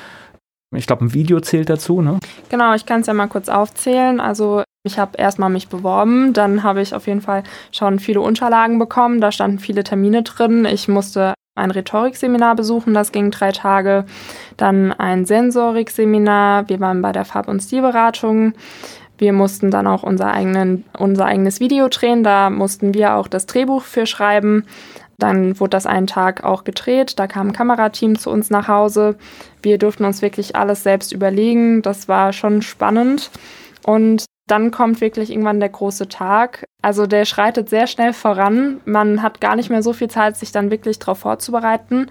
[0.74, 2.20] Ich glaube, ein Video zählt dazu, ne?
[2.48, 4.20] Genau, ich kann es ja mal kurz aufzählen.
[4.20, 8.78] Also ich habe erstmal mich beworben, dann habe ich auf jeden Fall schon viele Unterlagen
[8.78, 9.20] bekommen.
[9.20, 10.64] Da standen viele Termine drin.
[10.64, 14.04] Ich musste ein Rhetorikseminar besuchen, das ging drei Tage,
[14.56, 18.54] dann ein Sensorikseminar, wir waren bei der Farb- und Stilberatung,
[19.18, 23.46] wir mussten dann auch unser, eigenen, unser eigenes Video drehen, da mussten wir auch das
[23.46, 24.64] Drehbuch für schreiben.
[25.20, 29.16] Dann wurde das einen Tag auch gedreht, da kam ein Kamerateam zu uns nach Hause.
[29.62, 33.30] Wir durften uns wirklich alles selbst überlegen, das war schon spannend.
[33.84, 36.64] Und dann kommt wirklich irgendwann der große Tag.
[36.82, 38.80] Also der schreitet sehr schnell voran.
[38.84, 42.10] Man hat gar nicht mehr so viel Zeit, sich dann wirklich darauf vorzubereiten.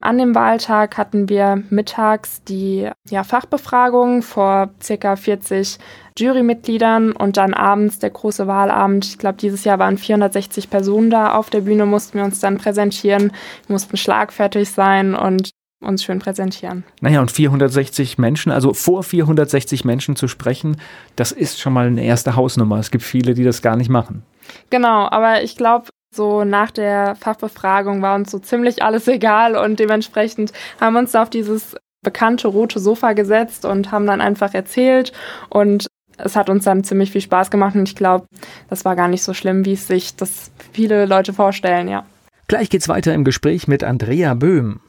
[0.00, 5.78] An dem Wahltag hatten wir mittags die ja, Fachbefragung vor circa 40
[6.16, 9.06] Jurymitgliedern und dann abends der große Wahlabend.
[9.06, 12.58] Ich glaube, dieses Jahr waren 460 Personen da auf der Bühne, mussten wir uns dann
[12.58, 13.32] präsentieren,
[13.66, 16.84] mussten schlagfertig sein und uns schön präsentieren.
[17.00, 20.80] Naja, und 460 Menschen, also vor 460 Menschen zu sprechen,
[21.16, 22.78] das ist schon mal eine erste Hausnummer.
[22.78, 24.22] Es gibt viele, die das gar nicht machen.
[24.70, 29.78] Genau, aber ich glaube, so nach der Fachbefragung war uns so ziemlich alles egal und
[29.78, 34.54] dementsprechend haben wir uns da auf dieses bekannte rote Sofa gesetzt und haben dann einfach
[34.54, 35.12] erzählt
[35.48, 38.26] und es hat uns dann ziemlich viel Spaß gemacht und ich glaube,
[38.68, 42.04] das war gar nicht so schlimm, wie es sich das viele Leute vorstellen, ja.
[42.48, 44.80] Gleich geht's weiter im Gespräch mit Andrea Böhm.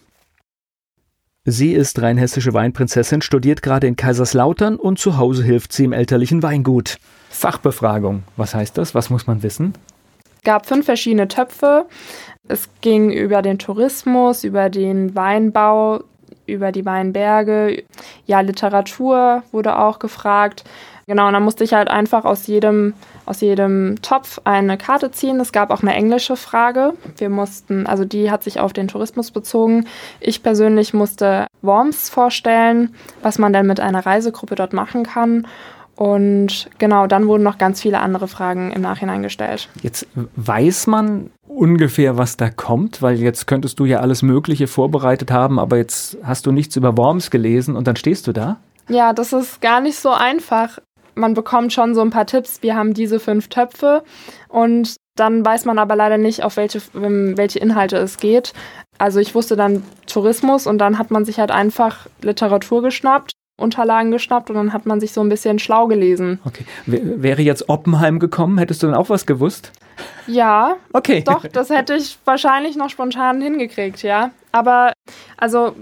[1.45, 6.43] Sie ist rheinhessische Weinprinzessin, studiert gerade in Kaiserslautern und zu Hause hilft sie im elterlichen
[6.43, 6.97] Weingut.
[7.29, 8.93] Fachbefragung, was heißt das?
[8.93, 9.73] Was muss man wissen?
[10.39, 11.85] Es gab fünf verschiedene Töpfe.
[12.47, 15.99] Es ging über den Tourismus, über den Weinbau,
[16.45, 17.83] über die Weinberge.
[18.25, 20.63] Ja, Literatur wurde auch gefragt.
[21.07, 22.93] Genau, und dann musste ich halt einfach aus jedem,
[23.25, 25.39] aus jedem Topf eine Karte ziehen.
[25.41, 26.93] Es gab auch eine englische Frage.
[27.17, 29.87] Wir mussten, also die hat sich auf den Tourismus bezogen.
[30.21, 35.47] Ich persönlich musste Worms vorstellen, was man denn mit einer Reisegruppe dort machen kann.
[35.99, 39.67] Und genau, dann wurden noch ganz viele andere Fragen im Nachhinein gestellt.
[39.81, 40.07] Jetzt
[40.37, 45.59] weiß man ungefähr, was da kommt, weil jetzt könntest du ja alles Mögliche vorbereitet haben,
[45.59, 48.61] aber jetzt hast du nichts über Worms gelesen und dann stehst du da.
[48.87, 50.79] Ja, das ist gar nicht so einfach
[51.15, 52.61] man bekommt schon so ein paar Tipps.
[52.61, 54.03] Wir haben diese fünf Töpfe
[54.47, 58.53] und dann weiß man aber leider nicht, auf welche, welche Inhalte es geht.
[58.97, 64.11] Also ich wusste dann Tourismus und dann hat man sich halt einfach Literatur geschnappt, Unterlagen
[64.11, 66.39] geschnappt und dann hat man sich so ein bisschen schlau gelesen.
[66.45, 66.65] Okay.
[66.85, 69.71] W wäre jetzt Oppenheim gekommen, hättest du dann auch was gewusst?
[70.27, 70.75] Ja.
[70.93, 71.23] Okay.
[71.25, 74.31] Doch, das hätte ich wahrscheinlich noch spontan hingekriegt, ja.
[74.51, 74.93] Aber
[75.37, 75.75] also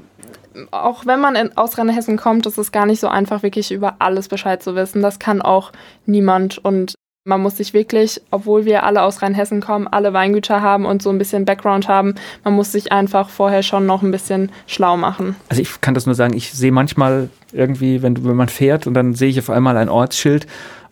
[0.71, 3.97] auch wenn man in, aus Rheinhessen kommt, ist es gar nicht so einfach, wirklich über
[3.99, 5.01] alles Bescheid zu wissen.
[5.01, 5.71] Das kann auch
[6.05, 6.57] niemand.
[6.57, 6.95] Und
[7.27, 11.09] man muss sich wirklich, obwohl wir alle aus Rheinhessen kommen, alle Weingüter haben und so
[11.09, 15.35] ein bisschen Background haben, man muss sich einfach vorher schon noch ein bisschen schlau machen.
[15.49, 18.93] Also ich kann das nur sagen, ich sehe manchmal irgendwie, wenn, wenn man fährt und
[18.93, 20.47] dann sehe ich auf einmal ein Ortsschild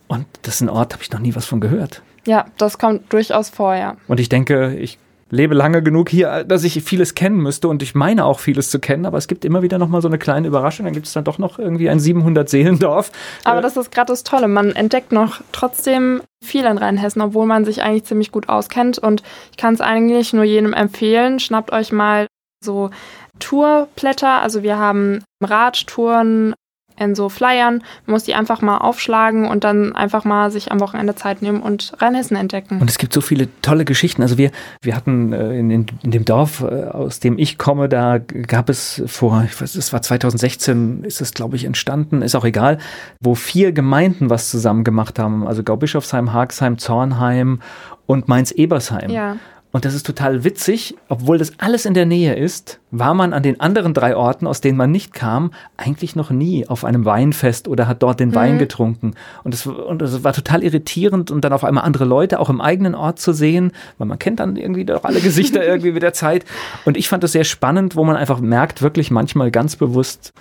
[0.07, 2.01] und das ist ein Ort, habe ich noch nie was von gehört.
[2.27, 3.95] Ja, das kommt durchaus vor, ja.
[4.07, 4.97] Und ich denke, ich
[5.31, 8.79] lebe lange genug hier, dass ich vieles kennen müsste und ich meine auch vieles zu
[8.79, 11.13] kennen, aber es gibt immer wieder noch mal so eine kleine Überraschung, dann gibt es
[11.13, 13.11] dann doch noch irgendwie ein 700 Seelendorf.
[13.43, 17.65] Aber das ist gerade das Tolle, man entdeckt noch trotzdem viel in Rheinhessen, obwohl man
[17.65, 21.91] sich eigentlich ziemlich gut auskennt und ich kann es eigentlich nur jedem empfehlen, schnappt euch
[21.91, 22.27] mal
[22.63, 22.91] so
[23.39, 26.53] Tourblätter, also wir haben Radtouren,
[26.97, 27.83] in so Flyern.
[28.05, 31.61] Man muss die einfach mal aufschlagen und dann einfach mal sich am Wochenende Zeit nehmen
[31.61, 32.79] und Rheinhessen entdecken.
[32.79, 34.21] Und es gibt so viele tolle Geschichten.
[34.21, 37.89] Also wir, wir hatten äh, in, in, in dem Dorf, äh, aus dem ich komme,
[37.89, 42.35] da gab es vor, ich weiß, es war 2016, ist es glaube ich entstanden, ist
[42.35, 42.77] auch egal,
[43.19, 45.47] wo vier Gemeinden was zusammen gemacht haben.
[45.47, 47.61] Also Gaubischofsheim, Hagsheim, Zornheim
[48.05, 49.09] und Mainz-Ebersheim.
[49.09, 49.37] Ja.
[49.75, 53.43] Und das ist total witzig, obwohl das alles in der Nähe ist, war man an
[53.43, 57.67] den anderen drei Orten, aus denen man nicht kam, eigentlich noch nie auf einem Weinfest
[57.67, 58.35] oder hat dort den mhm.
[58.35, 59.15] Wein getrunken.
[59.43, 62.61] Und es und das war total irritierend und dann auf einmal andere Leute auch im
[62.61, 66.13] eigenen Ort zu sehen, weil man kennt dann irgendwie doch alle Gesichter irgendwie mit der
[66.13, 66.45] Zeit.
[66.85, 70.31] Und ich fand das sehr spannend, wo man einfach merkt, wirklich manchmal ganz bewusst,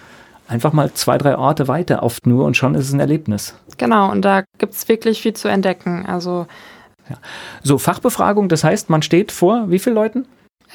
[0.47, 3.57] einfach mal zwei, drei Orte weiter, oft nur und schon ist es ein Erlebnis.
[3.79, 6.07] Genau, und da gibt es wirklich viel zu entdecken.
[6.07, 6.47] Also
[7.09, 7.17] ja.
[7.63, 10.27] So, Fachbefragung, das heißt, man steht vor wie vielen Leuten?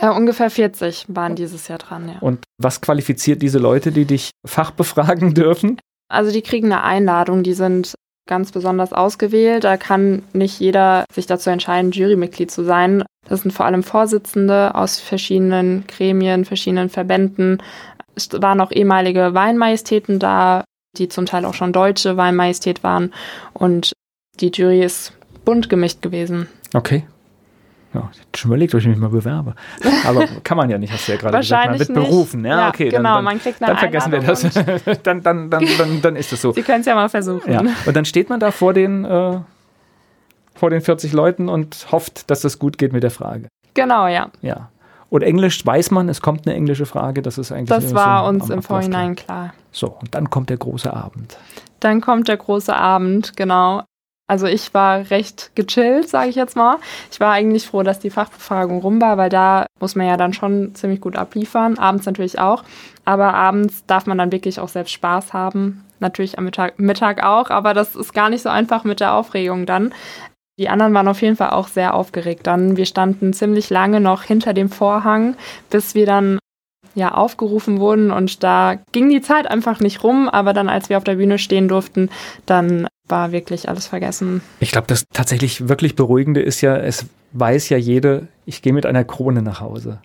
[0.02, 2.20] Ja, ungefähr 40 waren dieses Jahr dran, ja.
[2.20, 5.80] Und was qualifiziert diese Leute, die dich fachbefragen dürfen?
[6.10, 7.94] Also die kriegen eine Einladung, die sind
[8.28, 9.64] ganz besonders ausgewählt.
[9.64, 13.04] Da kann nicht jeder sich dazu entscheiden, Jurymitglied zu sein.
[13.28, 17.62] Das sind vor allem Vorsitzende aus verschiedenen Gremien, verschiedenen Verbänden.
[18.16, 20.64] Es waren auch ehemalige Weinmajestäten da,
[20.98, 23.14] die zum Teil auch schon deutsche Weinmajestät waren.
[23.54, 23.94] Und
[24.40, 25.14] die Jury ist
[25.46, 26.48] bunt gemischt gewesen.
[26.74, 27.06] Okay.
[27.94, 29.56] Ja, schon überlegt, ob ich mich mal bewerbe.
[30.06, 31.70] Aber kann man ja nicht, hast du ja gerade gesagt.
[31.72, 32.46] Man wird berufen.
[32.46, 32.90] Ja, ja okay.
[32.90, 34.42] Genau, dann, man kriegt eine Dann vergessen wir das.
[35.04, 36.52] dann, dann, dann, dann, dann ist es so.
[36.52, 37.52] Sie können es ja mal versuchen.
[37.52, 37.62] Ja.
[37.86, 39.40] Und dann steht man da vor den, äh,
[40.54, 43.48] vor den 40 Leuten und hofft, dass das gut geht mit der Frage.
[43.74, 44.30] Genau, ja.
[44.42, 44.70] Ja.
[45.10, 47.70] Und Englisch weiß man, es kommt eine englische Frage, das ist eigentlich.
[47.70, 49.54] Das war so uns im Vorhinein klar.
[49.72, 51.38] So, und dann kommt der große Abend.
[51.80, 53.84] Dann kommt der große Abend, genau.
[54.30, 56.78] Also ich war recht gechillt, sage ich jetzt mal.
[57.12, 60.34] Ich war eigentlich froh, dass die Fachbefragung rum war, weil da muss man ja dann
[60.34, 61.80] schon ziemlich gut abliefern.
[61.80, 62.64] Abends natürlich auch.
[63.06, 65.84] Aber abends darf man dann wirklich auch selbst Spaß haben.
[66.00, 69.66] Natürlich am Mittag, Mittag auch, aber das ist gar nicht so einfach mit der Aufregung
[69.66, 69.96] dann.
[70.60, 72.78] Die anderen waren auf jeden Fall auch sehr aufgeregt dann.
[72.78, 75.38] Wir standen ziemlich lange noch hinter dem Vorhang,
[75.72, 76.38] bis wir dann
[76.94, 80.98] ja aufgerufen wurden und da ging die Zeit einfach nicht rum, aber dann als wir
[80.98, 82.10] auf der Bühne stehen durften,
[82.46, 84.42] dann war wirklich alles vergessen.
[84.60, 88.86] Ich glaube, das tatsächlich wirklich beruhigende ist ja, es weiß ja jede, ich gehe mit
[88.86, 90.00] einer Krone nach Hause.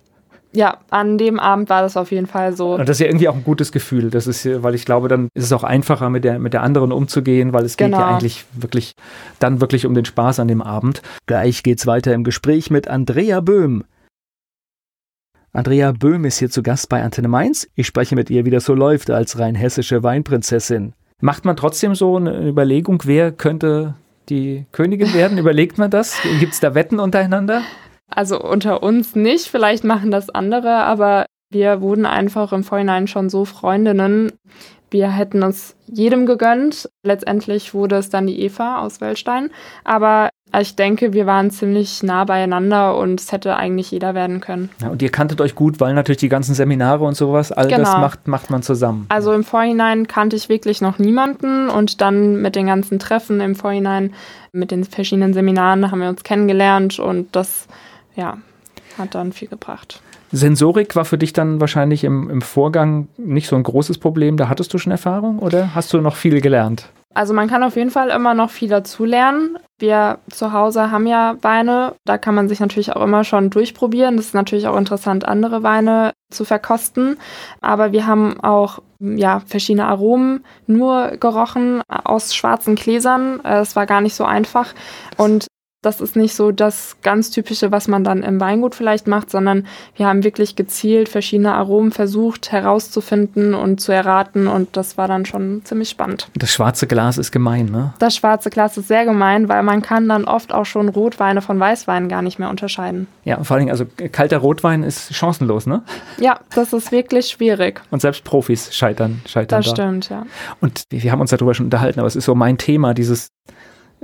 [0.52, 2.74] Ja, an dem Abend war das auf jeden Fall so.
[2.74, 4.10] Und das ist ja irgendwie auch ein gutes Gefühl.
[4.10, 6.92] Das ist, weil ich glaube, dann ist es auch einfacher, mit der, mit der anderen
[6.92, 7.88] umzugehen, weil es genau.
[7.88, 8.16] geht ja genau.
[8.16, 8.92] eigentlich wirklich,
[9.40, 11.02] dann wirklich um den Spaß an dem Abend.
[11.26, 13.82] Gleich geht's weiter im Gespräch mit Andrea Böhm.
[15.52, 17.68] Andrea Böhm ist hier zu Gast bei Antenne Mainz.
[17.74, 20.94] Ich spreche mit ihr, wie das so läuft als rein hessische Weinprinzessin.
[21.20, 23.94] Macht man trotzdem so eine Überlegung, wer könnte
[24.28, 25.38] die Königin werden?
[25.44, 26.18] Überlegt man das?
[26.40, 27.62] Gibt es da Wetten untereinander?
[28.08, 33.30] Also unter uns nicht, vielleicht machen das andere, aber wir wurden einfach im Vorhinein schon
[33.30, 34.32] so Freundinnen.
[34.94, 36.88] Wir hätten es jedem gegönnt.
[37.02, 39.50] Letztendlich wurde es dann die Eva aus Wellstein.
[39.82, 44.70] Aber ich denke, wir waren ziemlich nah beieinander und es hätte eigentlich jeder werden können.
[44.80, 47.78] Ja, und ihr kanntet euch gut, weil natürlich die ganzen Seminare und sowas, all genau.
[47.78, 49.06] das macht, macht man zusammen.
[49.08, 53.56] Also im Vorhinein kannte ich wirklich noch niemanden und dann mit den ganzen Treffen im
[53.56, 54.14] Vorhinein,
[54.52, 57.66] mit den verschiedenen Seminaren haben wir uns kennengelernt und das,
[58.14, 58.38] ja,
[58.96, 60.03] hat dann viel gebracht.
[60.32, 64.36] Sensorik war für dich dann wahrscheinlich im, im Vorgang nicht so ein großes Problem.
[64.36, 66.88] Da hattest du schon Erfahrung oder hast du noch viel gelernt?
[67.14, 69.56] Also man kann auf jeden Fall immer noch viel dazulernen.
[69.78, 74.16] Wir zu Hause haben ja Weine, da kann man sich natürlich auch immer schon durchprobieren.
[74.16, 77.16] Das ist natürlich auch interessant, andere Weine zu verkosten.
[77.60, 83.40] Aber wir haben auch ja, verschiedene Aromen nur gerochen aus schwarzen Gläsern.
[83.44, 84.74] Es war gar nicht so einfach.
[85.16, 85.46] Und
[85.84, 89.66] das ist nicht so das ganz typische, was man dann im Weingut vielleicht macht, sondern
[89.96, 95.26] wir haben wirklich gezielt verschiedene Aromen versucht herauszufinden und zu erraten und das war dann
[95.26, 96.28] schon ziemlich spannend.
[96.34, 97.94] Das schwarze Glas ist gemein, ne?
[97.98, 101.58] Das schwarze Glas ist sehr gemein, weil man kann dann oft auch schon Rotweine von
[101.60, 103.06] Weißweinen gar nicht mehr unterscheiden.
[103.24, 105.82] Ja, vor allem, also kalter Rotwein ist chancenlos, ne?
[106.18, 107.82] Ja, das ist wirklich schwierig.
[107.90, 109.72] Und selbst Profis scheitern, scheitern Das da.
[109.74, 110.26] stimmt, ja.
[110.60, 113.28] Und wir haben uns darüber schon unterhalten, aber es ist so mein Thema, dieses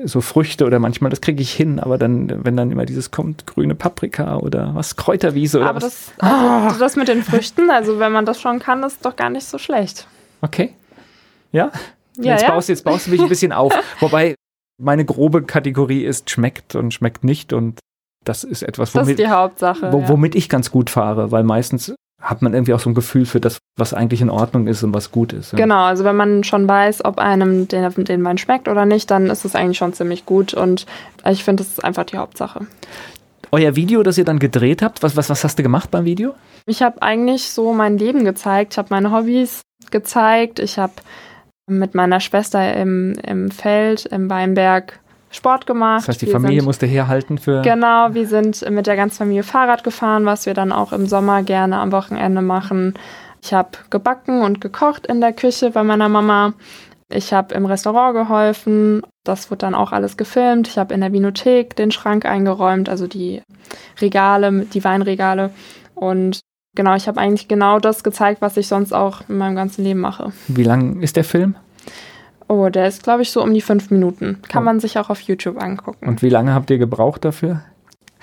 [0.04, 3.46] so Früchte oder manchmal, das kriege ich hin, aber dann, wenn dann immer dieses kommt,
[3.46, 6.12] grüne Paprika oder was, Kräuterwiese oder aber was.
[6.16, 6.78] Das, also, oh.
[6.78, 9.58] das mit den Früchten, also wenn man das schon kann, ist doch gar nicht so
[9.58, 10.06] schlecht.
[10.42, 10.74] Okay.
[11.52, 11.70] Ja?
[12.16, 12.50] ja jetzt, ja.
[12.50, 13.72] Baust, jetzt baust du mich ein bisschen auf.
[14.00, 14.34] Wobei
[14.78, 17.80] meine grobe Kategorie ist, schmeckt und schmeckt nicht und
[18.24, 21.42] das ist etwas, womit, das ist die Hauptsache, wo, womit ich ganz gut fahre, weil
[21.42, 24.82] meistens hat man irgendwie auch so ein Gefühl für das, was eigentlich in Ordnung ist
[24.82, 25.52] und was gut ist.
[25.52, 25.58] Ja.
[25.58, 29.26] Genau, also wenn man schon weiß, ob einem den, den Wein schmeckt oder nicht, dann
[29.26, 30.86] ist es eigentlich schon ziemlich gut und
[31.26, 32.66] ich finde, das ist einfach die Hauptsache.
[33.52, 36.34] Euer Video, das ihr dann gedreht habt, was, was, was hast du gemacht beim Video?
[36.66, 40.92] Ich habe eigentlich so mein Leben gezeigt, ich habe meine Hobbys gezeigt, ich habe
[41.66, 46.00] mit meiner Schwester im, im Feld, im Weinberg Sport gemacht.
[46.00, 47.62] Das heißt, die wir Familie musste herhalten für.
[47.62, 51.42] Genau, wir sind mit der ganzen Familie Fahrrad gefahren, was wir dann auch im Sommer
[51.42, 52.94] gerne am Wochenende machen.
[53.42, 56.52] Ich habe gebacken und gekocht in der Küche bei meiner Mama.
[57.08, 59.02] Ich habe im Restaurant geholfen.
[59.24, 60.68] Das wurde dann auch alles gefilmt.
[60.68, 63.42] Ich habe in der Vinothek den Schrank eingeräumt, also die
[64.00, 65.50] Regale, die Weinregale.
[65.94, 66.40] Und
[66.74, 70.00] genau, ich habe eigentlich genau das gezeigt, was ich sonst auch in meinem ganzen Leben
[70.00, 70.32] mache.
[70.48, 71.56] Wie lang ist der Film?
[72.50, 74.42] Oh, der ist, glaube ich, so um die fünf Minuten.
[74.48, 74.64] Kann oh.
[74.64, 76.08] man sich auch auf YouTube angucken.
[76.08, 77.60] Und wie lange habt ihr gebraucht dafür?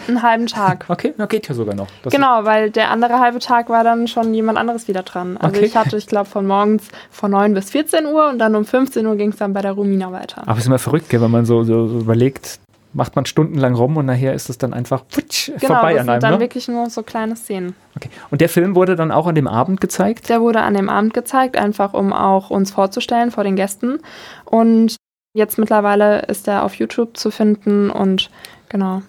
[0.06, 0.86] Einen halben Tag.
[0.90, 1.88] Okay, na geht ja sogar noch.
[2.04, 5.38] Das genau, weil der andere halbe Tag war dann schon jemand anderes wieder dran.
[5.38, 5.66] Also okay.
[5.66, 9.06] ich hatte, ich glaube, von morgens von 9 bis 14 Uhr und dann um 15
[9.06, 10.42] Uhr ging es dann bei der Rumina weiter.
[10.42, 12.60] Aber es ist immer verrückt, wenn man so, so, so überlegt,
[12.94, 16.10] macht man stundenlang rum und nachher ist es dann einfach putsch, genau, vorbei das an
[16.10, 16.22] einem.
[16.22, 16.40] Sind dann ne?
[16.40, 17.76] wirklich nur so kleine Szenen.
[17.96, 18.10] Okay.
[18.32, 20.30] Und der Film wurde dann auch an dem Abend gezeigt?
[20.30, 24.00] Der wurde an dem Abend gezeigt, einfach um auch uns vorzustellen vor den Gästen.
[24.46, 24.96] Und
[25.34, 28.30] jetzt mittlerweile ist er auf YouTube zu finden und
[28.70, 29.02] genau.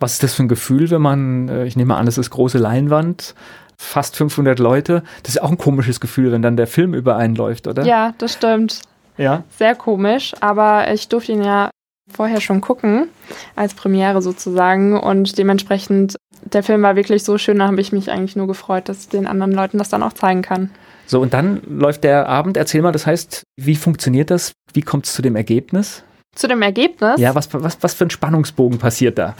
[0.00, 2.58] Was ist das für ein Gefühl, wenn man, äh, ich nehme an, es ist große
[2.58, 3.34] Leinwand,
[3.78, 5.02] fast 500 Leute.
[5.22, 7.84] Das ist auch ein komisches Gefühl, wenn dann der Film über einen läuft, oder?
[7.84, 8.82] Ja, das stimmt.
[9.16, 9.44] Ja.
[9.56, 11.70] Sehr komisch, aber ich durfte ihn ja
[12.10, 13.08] vorher schon gucken,
[13.54, 14.98] als Premiere sozusagen.
[14.98, 18.88] Und dementsprechend, der Film war wirklich so schön, da habe ich mich eigentlich nur gefreut,
[18.88, 20.70] dass ich den anderen Leuten das dann auch zeigen kann.
[21.06, 22.56] So, und dann läuft der Abend.
[22.56, 24.52] Erzähl mal, das heißt, wie funktioniert das?
[24.72, 26.02] Wie kommt es zu dem Ergebnis?
[26.34, 27.18] Zu dem Ergebnis?
[27.18, 29.34] Ja, was, was, was für ein Spannungsbogen passiert da?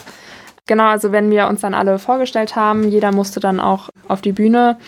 [0.66, 4.32] Genau, also wenn wir uns dann alle vorgestellt haben, jeder musste dann auch auf die
[4.32, 4.78] Bühne,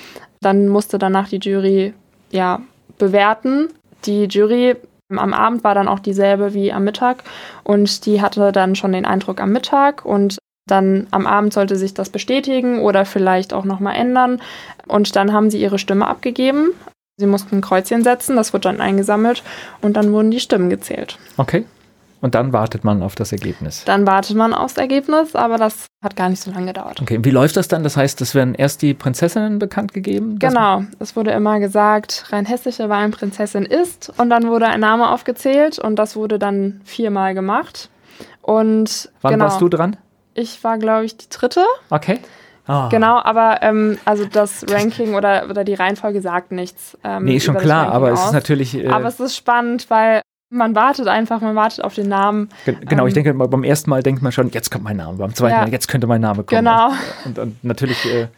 [0.41, 1.95] dann musste danach die Jury
[2.31, 2.61] ja
[2.99, 3.69] bewerten.
[4.05, 4.77] Die Jury
[5.17, 7.25] am Abend war dann auch dieselbe wie am Mittag
[7.65, 11.95] und die hatte dann schon den Eindruck am Mittag und dann am Abend sollte sich
[11.95, 14.43] das bestätigen oder vielleicht auch nochmal ändern.
[14.87, 16.73] Und dann haben sie ihre Stimme abgegeben.
[17.17, 19.43] Sie mussten ein Kreuzchen setzen, das wird dann eingesammelt
[19.81, 21.19] und dann wurden die Stimmen gezählt.
[21.37, 21.65] Okay.
[22.21, 23.85] Und dann wartet man auf das Ergebnis.
[23.85, 27.01] Dann wartet man aufs Ergebnis, aber das hat gar nicht so lange gedauert.
[27.01, 27.85] Okay, wie läuft das dann?
[27.85, 30.39] Das heißt, es werden erst die Prinzessinnen bekannt gegeben?
[30.39, 35.79] Genau, es wurde immer gesagt, rein hessische Weinprinzessin ist und dann wurde ein Name aufgezählt
[35.79, 37.89] und das wurde dann viermal gemacht.
[38.43, 39.97] Und Wann genau, warst du dran?
[40.35, 41.65] Ich war, glaube ich, die dritte.
[41.91, 42.19] Okay.
[42.69, 42.89] Oh.
[42.91, 46.99] Genau, aber ähm, also das Ranking oder, oder die Reihenfolge sagt nichts.
[47.03, 48.21] Ähm, nee, ist schon klar, aber aus.
[48.21, 48.75] es ist natürlich.
[48.77, 52.49] Äh, aber es ist spannend, weil man wartet einfach, man wartet auf den Namen.
[52.65, 55.19] Genau, ähm, ich denke, beim ersten Mal denkt man schon, jetzt kommt mein Name.
[55.19, 55.63] Beim zweiten ja.
[55.63, 56.65] Mal, jetzt könnte mein Name kommen.
[56.65, 56.91] Genau.
[57.25, 58.29] Und, und natürlich, äh,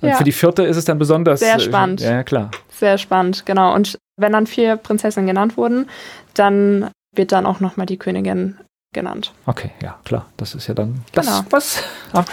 [0.00, 0.16] und ja.
[0.16, 1.40] für die vierte ist es dann besonders.
[1.40, 2.00] Sehr äh, spannend.
[2.00, 2.50] Äh, ja, klar.
[2.70, 3.74] Sehr spannend, genau.
[3.74, 5.88] Und wenn dann vier Prinzessinnen genannt wurden,
[6.34, 8.56] dann wird dann auch nochmal die Königin
[8.94, 9.32] genannt.
[9.46, 10.26] Okay, ja, klar.
[10.36, 11.40] Das ist ja dann das, genau.
[11.50, 12.24] was am,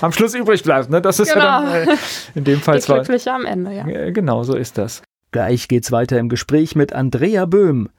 [0.00, 0.90] am, Schluss übrig bleibt.
[0.90, 1.00] Ne?
[1.00, 1.44] Das ist genau.
[1.44, 1.96] ja dann äh,
[2.34, 2.98] in dem Fall zwar.
[2.98, 3.86] Glückliche am Ende, ja.
[3.86, 5.02] Äh, genau, so ist das.
[5.30, 7.90] Gleich geht's weiter im Gespräch mit Andrea Böhm.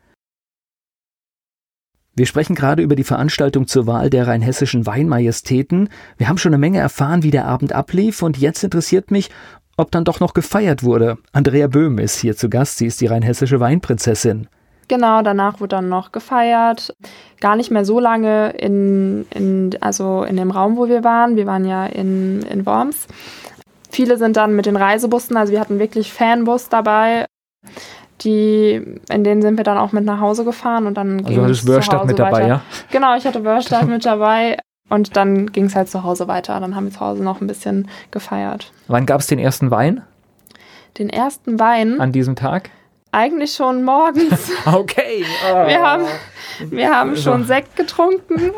[2.13, 5.88] Wir sprechen gerade über die Veranstaltung zur Wahl der rheinhessischen Weinmajestäten.
[6.17, 9.30] Wir haben schon eine Menge erfahren, wie der Abend ablief und jetzt interessiert mich,
[9.78, 11.17] ob dann doch noch gefeiert wurde.
[11.32, 14.50] Andrea Böhm ist hier zu Gast, sie ist die rheinhessische Weinprinzessin.
[14.89, 16.93] Genau, danach wurde dann noch gefeiert.
[17.39, 21.38] Gar nicht mehr so lange in, in, also in dem Raum, wo wir waren.
[21.38, 23.08] Wir waren ja in, in Worms.
[23.89, 27.26] Viele sind dann mit den Reisebussen, also wir hatten wirklich Fanbus dabei.
[28.21, 31.67] Die, in denen sind wir dann auch mit nach Hause gefahren und dann Also hattest
[31.67, 32.47] Wörstadt mit dabei, weiter.
[32.47, 32.62] ja?
[32.91, 34.57] Genau, ich hatte Wörstadt mit dabei
[34.89, 36.60] und dann ging es halt zu Hause weiter.
[36.60, 38.71] Dann haben wir zu Hause noch ein bisschen gefeiert.
[38.88, 40.03] Wann gab es den ersten Wein?
[40.97, 41.99] Den ersten Wein?
[41.99, 42.69] An diesem Tag?
[43.12, 44.51] Eigentlich schon morgens.
[44.65, 45.25] okay.
[45.51, 45.67] Oh.
[45.67, 46.05] Wir haben,
[46.69, 48.51] wir haben schon Sekt getrunken,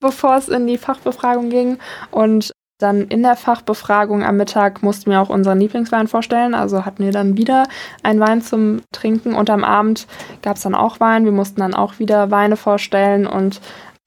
[0.00, 1.78] bevor es in die Fachbefragung ging.
[2.10, 6.54] Und dann in der Fachbefragung am Mittag mussten wir auch unseren Lieblingswein vorstellen.
[6.54, 7.64] Also hatten wir dann wieder
[8.02, 9.34] einen Wein zum Trinken.
[9.34, 10.06] Und am Abend
[10.42, 11.24] gab es dann auch Wein.
[11.24, 13.26] Wir mussten dann auch wieder Weine vorstellen.
[13.26, 13.60] Und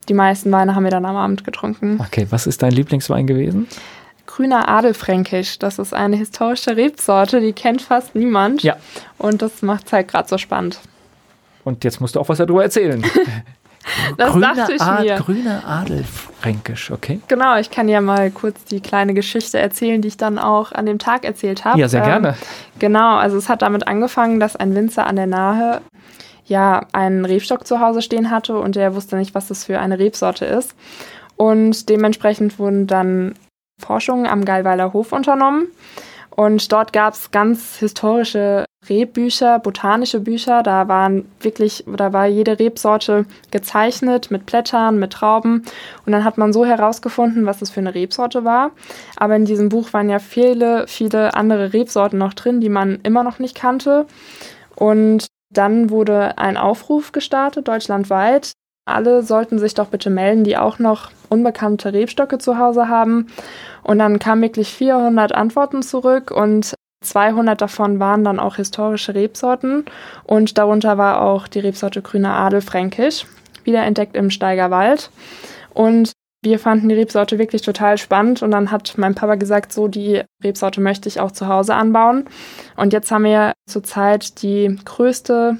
[0.10, 2.00] die meisten Weine haben wir dann am Abend getrunken.
[2.00, 3.68] Okay, was ist dein Lieblingswein gewesen?
[4.28, 5.58] grüner Adelfränkisch.
[5.58, 8.62] Das ist eine historische Rebsorte, die kennt fast niemand.
[8.62, 8.78] Ja.
[9.18, 10.80] Und das macht es halt gerade so spannend.
[11.64, 13.04] Und jetzt musst du auch was darüber erzählen.
[14.18, 15.16] das grüner dachte ich mir.
[15.18, 17.20] Grüner Adelfränkisch, okay.
[17.28, 20.86] Genau, ich kann ja mal kurz die kleine Geschichte erzählen, die ich dann auch an
[20.86, 21.80] dem Tag erzählt habe.
[21.80, 22.36] Ja, sehr ähm, gerne.
[22.80, 25.82] Genau, also es hat damit angefangen, dass ein Winzer an der Nahe
[26.46, 30.00] ja einen Rebstock zu Hause stehen hatte und der wusste nicht, was das für eine
[30.00, 30.76] Rebsorte ist.
[31.36, 33.36] Und dementsprechend wurden dann
[33.80, 35.68] Forschungen am Gallweiler Hof unternommen.
[36.32, 40.64] Und dort gab es ganz historische Rebbücher, botanische Bücher.
[40.64, 45.64] Da waren wirklich, da war jede Rebsorte gezeichnet mit Blättern, mit Trauben.
[46.06, 48.72] Und dann hat man so herausgefunden, was das für eine Rebsorte war.
[49.18, 53.24] Aber in diesem Buch waren ja viele, viele andere Rebsorten noch drin, die man immer
[53.24, 54.06] noch nicht kannte.
[54.76, 58.52] Und dann wurde ein Aufruf gestartet, deutschlandweit.
[58.86, 63.28] Alle sollten sich doch bitte melden, die auch noch unbekannte Rebstöcke zu Hause haben.
[63.84, 69.86] Und dann kamen wirklich 400 Antworten zurück und 200 davon waren dann auch historische Rebsorten
[70.24, 73.26] und darunter war auch die Rebsorte Grüner Adel Fränkisch,
[73.64, 75.12] wiederentdeckt im Steigerwald.
[75.74, 79.88] Und wir fanden die Rebsorte wirklich total spannend und dann hat mein Papa gesagt, so
[79.88, 82.26] die Rebsorte möchte ich auch zu Hause anbauen.
[82.76, 85.58] Und jetzt haben wir zurzeit die größte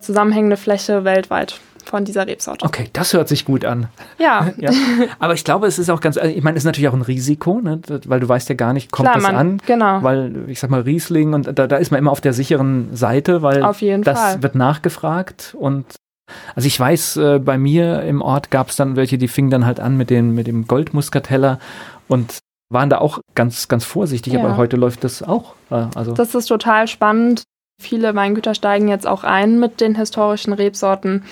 [0.00, 2.64] zusammenhängende Fläche weltweit von dieser Rebsorte.
[2.64, 3.88] Okay, das hört sich gut an.
[4.18, 4.50] Ja.
[4.58, 4.70] ja.
[5.18, 7.02] Aber ich glaube, es ist auch ganz, also ich meine, es ist natürlich auch ein
[7.02, 7.80] Risiko, ne?
[8.06, 9.62] weil du weißt ja gar nicht, kommt Klar, das man, an?
[9.66, 10.02] Genau.
[10.02, 13.42] Weil, ich sag mal, Riesling und da, da ist man immer auf der sicheren Seite,
[13.42, 13.60] weil
[14.02, 14.42] das Fall.
[14.42, 15.86] wird nachgefragt und
[16.54, 19.64] also ich weiß, äh, bei mir im Ort gab es dann welche, die fingen dann
[19.64, 21.58] halt an mit, den, mit dem Goldmuskateller
[22.06, 22.38] und
[22.70, 24.40] waren da auch ganz, ganz vorsichtig, ja.
[24.40, 25.54] aber heute läuft das auch.
[25.70, 26.12] Äh, also.
[26.12, 27.44] Das ist total spannend.
[27.80, 31.24] Viele Weingüter steigen jetzt auch ein mit den historischen Rebsorten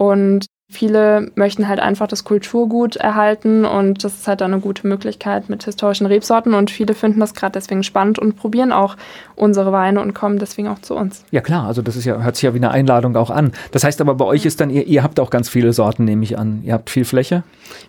[0.00, 4.86] und viele möchten halt einfach das Kulturgut erhalten und das ist halt dann eine gute
[4.86, 8.96] Möglichkeit mit historischen Rebsorten und viele finden das gerade deswegen spannend und probieren auch
[9.34, 11.24] unsere Weine und kommen deswegen auch zu uns.
[11.32, 13.50] Ja klar, also das ist ja, hört sich ja wie eine Einladung auch an.
[13.72, 16.22] Das heißt aber bei euch ist dann, ihr, ihr habt auch ganz viele Sorten, nehme
[16.22, 16.60] ich an.
[16.62, 17.42] Ihr habt viel Fläche?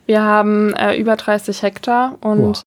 [0.07, 2.63] Wir haben äh, über 30 Hektar und wow.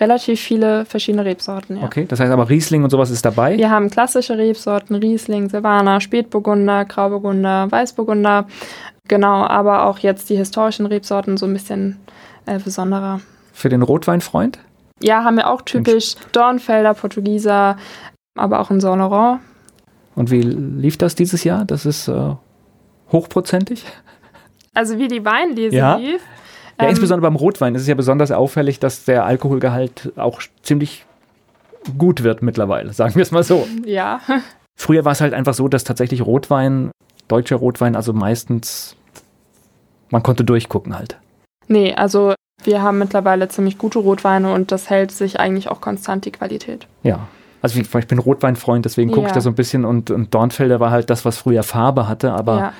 [0.00, 1.76] relativ viele verschiedene Rebsorten.
[1.76, 1.84] Ja.
[1.84, 3.58] Okay, das heißt aber Riesling und sowas ist dabei?
[3.58, 8.46] Wir haben klassische Rebsorten, Riesling, Silvaner, Spätburgunder, Grauburgunder, Weißburgunder.
[9.10, 11.96] Genau, aber auch jetzt die historischen Rebsorten so ein bisschen
[12.46, 13.20] äh, besonderer.
[13.52, 14.60] für den Rotweinfreund?
[15.02, 17.76] Ja, haben wir auch typisch Dornfelder, Portugieser,
[18.38, 19.40] aber auch ein Saint Laurent.
[20.14, 21.64] Und wie lief das dieses Jahr?
[21.64, 22.34] Das ist äh,
[23.10, 23.84] hochprozentig?
[24.74, 25.96] Also wie die Weinlese Ja.
[25.96, 26.22] lief.
[26.78, 31.04] Ja, ähm, insbesondere beim Rotwein ist es ja besonders auffällig, dass der Alkoholgehalt auch ziemlich
[31.98, 33.66] gut wird mittlerweile, sagen wir es mal so.
[33.84, 34.20] Ja,
[34.76, 36.92] Früher war es halt einfach so, dass tatsächlich Rotwein,
[37.26, 38.96] deutscher Rotwein, also meistens,
[40.10, 41.16] man konnte durchgucken halt.
[41.68, 42.34] nee, also
[42.64, 46.86] wir haben mittlerweile ziemlich gute Rotweine und das hält sich eigentlich auch konstant die Qualität.
[47.02, 47.28] Ja.
[47.62, 49.34] Also wie, ich bin Rotweinfreund, deswegen gucke ich Ja.
[49.34, 52.58] da so ein bisschen und, und Dornfelder war halt das, was früher Farbe hatte, aber
[52.58, 52.72] ja.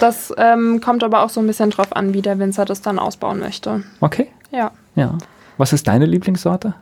[0.00, 2.98] Das ähm, kommt aber auch so ein bisschen drauf an, wie der Winzer das dann
[2.98, 3.82] ausbauen möchte.
[4.00, 4.28] okay.
[4.50, 4.70] Ja.
[4.94, 5.16] Ja.
[5.58, 6.74] Was ist deine Lieblingssorte?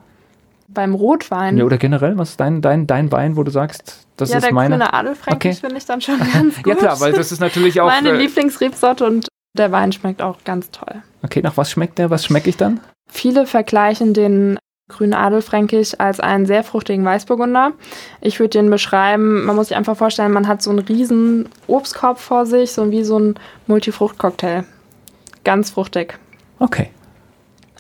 [0.69, 1.57] Beim Rotwein.
[1.59, 4.45] Ja, oder generell, was ist dein, dein, dein Wein, wo du sagst, das ja, ist
[4.45, 4.77] der meine.
[4.77, 5.61] grüne Adelfränkisch Okay.
[5.61, 6.67] finde ich dann schon ganz gut.
[6.67, 7.87] Ja klar, weil das ist natürlich auch.
[7.87, 11.03] Meine äh, Lieblingsrebsorte und der Wein schmeckt auch ganz toll.
[11.23, 12.11] okay, nach was schmeckt der?
[12.11, 12.81] Was schmecke ich dann?
[13.09, 14.59] Viele vergleichen den
[14.89, 17.73] grünen Adelfränkisch als einen sehr fruchtigen Weißburgunder.
[18.21, 22.19] Ich würde den beschreiben, man muss sich einfach vorstellen, man hat so einen riesen Obstkorb
[22.21, 23.35] vor sich, so wie so ein
[23.67, 24.65] Multifruchtcocktail.
[25.45, 26.19] Ganz fruchtig.
[26.59, 26.91] Okay.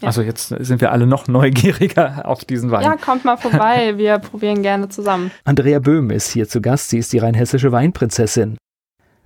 [0.00, 0.08] Ja.
[0.08, 2.82] Also jetzt sind wir alle noch neugieriger auf diesen Wein.
[2.82, 5.30] Ja, kommt mal vorbei, wir probieren gerne zusammen.
[5.44, 6.90] Andrea Böhm ist hier zu Gast.
[6.90, 8.58] Sie ist die rheinhessische Weinprinzessin.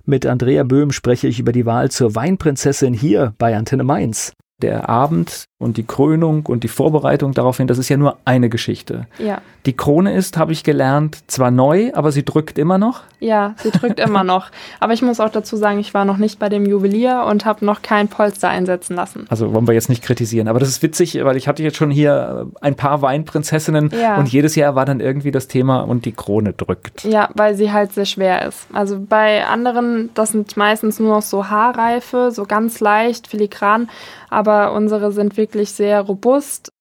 [0.05, 4.33] Mit Andrea Böhm spreche ich über die Wahl zur Weinprinzessin hier bei Antenne Mainz.
[4.61, 9.07] Der Abend und die Krönung und die Vorbereitung daraufhin, das ist ja nur eine Geschichte.
[9.19, 13.01] Ja, Die Krone ist, habe ich gelernt, zwar neu, aber sie drückt immer noch.
[13.19, 14.47] ja, sie drückt immer noch.
[14.79, 17.63] Aber ich muss auch dazu sagen, ich war noch nicht bei dem Juwelier und habe
[17.65, 19.27] noch kein Polster einsetzen lassen.
[19.29, 21.91] Also wollen wir jetzt nicht kritisieren, aber das ist witzig, weil ich hatte jetzt schon
[21.91, 24.17] hier äh, ein paar Weinprinzessinnen Ja.
[24.17, 27.03] und jedes Jahr war dann irgendwie das Thema und die Krone drückt.
[27.03, 28.65] Ja, weil sie halt sehr schwer ist.
[28.73, 33.89] Also bei anderen, das sind meistens nur noch so Haarreife, so ganz leicht, filigran,
[34.31, 36.71] aber unsere sind wirklich sehr robust,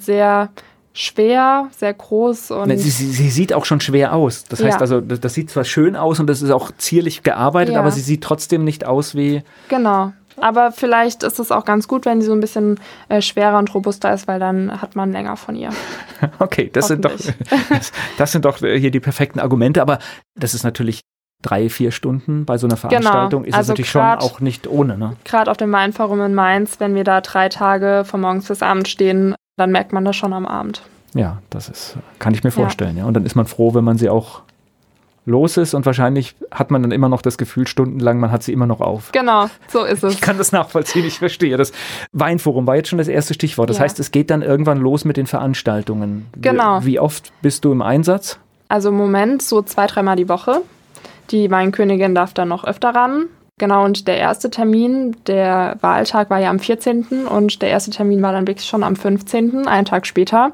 [0.00, 0.50] sehr
[0.92, 4.44] schwer, sehr groß und Sie, sie, sie sieht auch schon schwer aus.
[4.44, 4.80] Das heißt Ja.
[4.80, 7.80] also, das, das sieht zwar schön aus und das ist auch zierlich gearbeitet, Ja.
[7.80, 9.42] aber sie sieht trotzdem nicht aus wie.
[9.68, 10.12] genau.
[10.40, 13.74] Aber vielleicht ist es auch ganz gut, wenn sie so ein bisschen äh, schwerer und
[13.74, 15.70] robuster ist, weil dann hat man länger von ihr.
[16.38, 17.10] Okay, das sind doch,
[17.70, 19.98] das, das sind doch hier die perfekten Argumente, aber
[20.36, 21.00] das ist natürlich
[21.42, 23.44] drei, vier Stunden bei so einer Veranstaltung.
[23.44, 25.16] Ist das Also natürlich schon grad- auch nicht ohne, ne?
[25.24, 28.90] Gerade auf dem Weinforum in Mainz, wenn wir da drei Tage von morgens bis abends
[28.90, 30.82] stehen, dann merkt man das schon am Abend.
[31.14, 32.54] Ja, das ist, kann ich mir Ja.
[32.56, 33.04] vorstellen, ja.
[33.04, 34.42] Und dann ist man froh, wenn man sie auch
[35.26, 38.52] los ist und wahrscheinlich hat man dann immer noch das Gefühl, stundenlang, man hat sie
[38.52, 39.12] immer noch auf.
[39.12, 40.14] Genau, so ist es.
[40.14, 41.56] Ich kann das nachvollziehen, ich verstehe.
[41.56, 41.72] Das
[42.12, 43.68] Weinforum war jetzt schon das erste Stichwort.
[43.70, 43.84] Das Ja.
[43.84, 46.26] heißt, es geht dann irgendwann los mit den Veranstaltungen.
[46.34, 46.84] Wie- Genau.
[46.84, 48.38] Wie oft bist du im Einsatz?
[48.68, 50.62] Also im Moment so zwei, dreimal die Woche.
[51.30, 53.26] Die Weinkönigin darf dann noch öfter ran.
[53.58, 57.26] Genau, und der erste Termin, der Wahltag war ja am 14.
[57.28, 60.52] und der erste Termin war dann wirklich schon am 15., einen Tag später.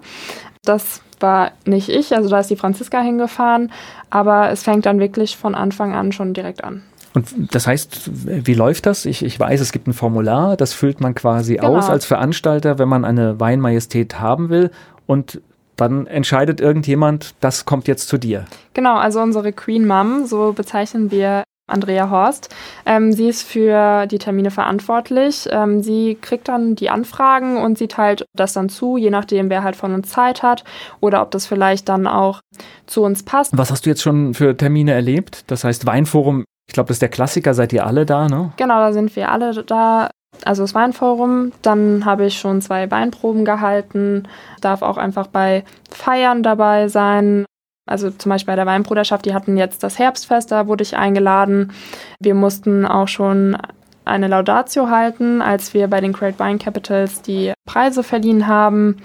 [0.65, 3.71] Das war nicht ich, also da ist die Franziska hingefahren,
[4.11, 6.83] aber es fängt dann wirklich von Anfang an schon direkt an.
[7.15, 9.05] Und das heißt, wie läuft das?
[9.05, 11.77] Ich, ich weiß, es gibt ein Formular, das füllt man quasi Genau.
[11.77, 14.71] aus als Veranstalter, wenn man eine Weinmajestät haben will.
[15.07, 15.41] Und
[15.77, 18.45] dann entscheidet irgendjemand, das kommt jetzt zu dir.
[18.75, 22.55] Genau, also unsere Queen Mom, so bezeichnen wir Andrea Horst.
[22.85, 25.49] Ähm, sie ist für die Termine verantwortlich.
[25.51, 29.63] Ähm, sie kriegt dann die Anfragen und sie teilt das dann zu, je nachdem, wer
[29.63, 30.65] halt von uns Zeit hat
[31.01, 32.41] oder ob das vielleicht dann auch
[32.87, 33.57] zu uns passt.
[33.57, 35.51] Was hast du jetzt schon für Termine erlebt?
[35.51, 38.53] Das heißt, Weinforum, ich glaube, das ist der Klassiker, seid ihr alle da, ne?
[38.57, 40.11] Genau, da sind wir alle da.
[40.45, 44.29] Also das Weinforum, dann habe ich schon zwei Weinproben gehalten,
[44.61, 47.45] darf auch einfach bei Feiern dabei sein.
[47.87, 51.73] Also zum Beispiel bei der Weinbruderschaft, die hatten jetzt das Herbstfest, da wurde ich eingeladen.
[52.19, 53.57] Wir mussten auch schon
[54.05, 58.99] eine Laudatio halten, als wir bei den Great Wine Capitals die Preise verliehen haben.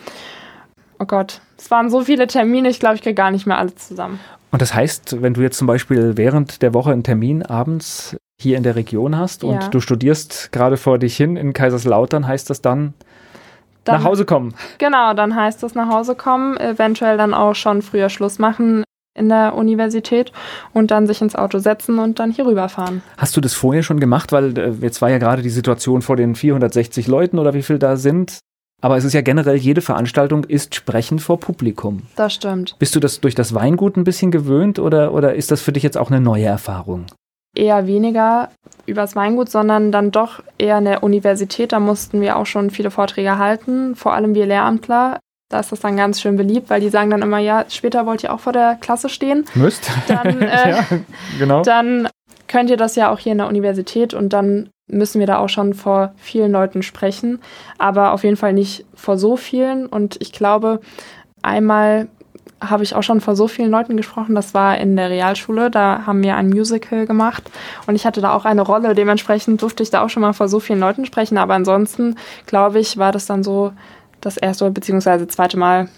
[0.99, 3.75] Oh Gott, es waren so viele Termine, ich glaube, ich kriege gar nicht mehr alles
[3.75, 4.19] zusammen.
[4.51, 8.57] Und das heißt, wenn du jetzt zum Beispiel während der Woche einen Termin abends hier
[8.57, 9.67] in der Region hast und Ja.
[9.69, 12.93] du studierst gerade vor dich hin in Kaiserslautern, heißt das dann,
[13.83, 14.53] Dann, nach Hause kommen.
[14.77, 18.83] Genau, dann heißt es nach Hause kommen, eventuell dann auch schon früher Schluss machen
[19.17, 20.31] in der Universität
[20.73, 23.01] und dann sich ins Auto setzen und dann hier rüberfahren.
[23.17, 24.31] Hast du das vorher schon gemacht?
[24.31, 27.79] Weil äh, jetzt war ja gerade die Situation vor den 460 Leuten oder wie viel
[27.79, 28.39] da sind.
[28.81, 32.03] Aber es ist ja generell, jede Veranstaltung ist Sprechen vor Publikum.
[32.15, 32.77] Das stimmt.
[32.79, 35.83] Bist du das durch das Weingut ein bisschen gewöhnt oder, oder ist das für dich
[35.83, 37.07] jetzt auch eine neue Erfahrung?
[37.59, 38.49] Eher weniger
[38.85, 41.73] übers Weingut, sondern dann doch eher in der Universität.
[41.73, 45.19] Da mussten wir auch schon viele Vorträge halten, vor allem wir Lehramtler.
[45.49, 48.23] Da ist das dann ganz schön beliebt, weil die sagen dann immer, ja, später wollt
[48.23, 49.45] ihr auch vor der Klasse stehen.
[49.55, 49.91] Müsst?
[50.07, 50.85] Dann, äh, ja,
[51.37, 51.61] genau.
[51.63, 52.07] Dann
[52.47, 55.49] könnt ihr das ja auch hier in der Universität und dann müssen wir da auch
[55.49, 57.39] schon vor vielen Leuten sprechen,
[57.77, 59.85] aber auf jeden Fall nicht vor so vielen.
[59.85, 60.79] Und ich glaube,
[61.41, 62.07] einmal
[62.61, 64.35] habe ich auch schon vor so vielen Leuten gesprochen.
[64.35, 65.71] Das war in der Realschule.
[65.71, 67.49] Da haben wir ein Musical gemacht
[67.87, 68.95] und ich hatte da auch eine Rolle.
[68.95, 71.37] Dementsprechend durfte ich da auch schon mal vor so vielen Leuten sprechen.
[71.37, 73.71] Aber ansonsten, glaube ich, war das dann so
[74.21, 75.27] das erste bzw.
[75.27, 75.89] zweite Mal.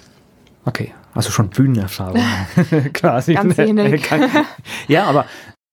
[0.66, 2.22] Okay, also schon Bühnenerfahrung
[2.94, 3.34] quasi.
[3.34, 4.10] Ganz wenig.
[4.88, 5.26] ja, aber,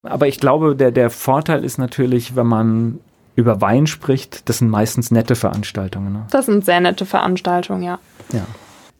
[0.03, 3.01] aber ich glaube, der, der Vorteil ist natürlich, wenn man
[3.35, 6.13] über Wein spricht, das sind meistens nette Veranstaltungen.
[6.13, 6.27] Ne?
[6.31, 7.99] Das sind sehr nette Veranstaltungen, ja.
[8.33, 8.47] Ja.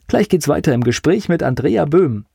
[0.09, 2.25] Gleich geht's weiter im Gespräch mit Andrea Böhm.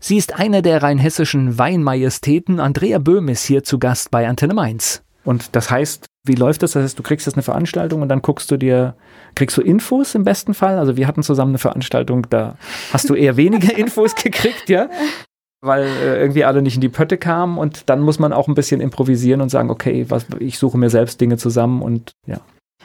[0.00, 2.58] Sie ist eine der rheinhessischen Weinmajestäten.
[2.58, 5.02] Andrea Böhm ist hier zu Gast bei Antenne Mainz.
[5.22, 6.72] Und das heißt, wie läuft das?
[6.72, 8.96] Das heißt, du kriegst jetzt eine Veranstaltung und dann guckst du dir,
[9.34, 10.78] kriegst du Infos im besten Fall?
[10.78, 12.56] Also wir hatten zusammen eine Veranstaltung, da
[12.94, 14.88] hast du eher weniger Infos gekriegt, ja?
[15.60, 18.54] Weil äh, irgendwie alle nicht in die Pötte kamen und dann muss man auch ein
[18.54, 22.40] bisschen improvisieren und sagen, okay, was, ich suche mir selbst Dinge zusammen und ja.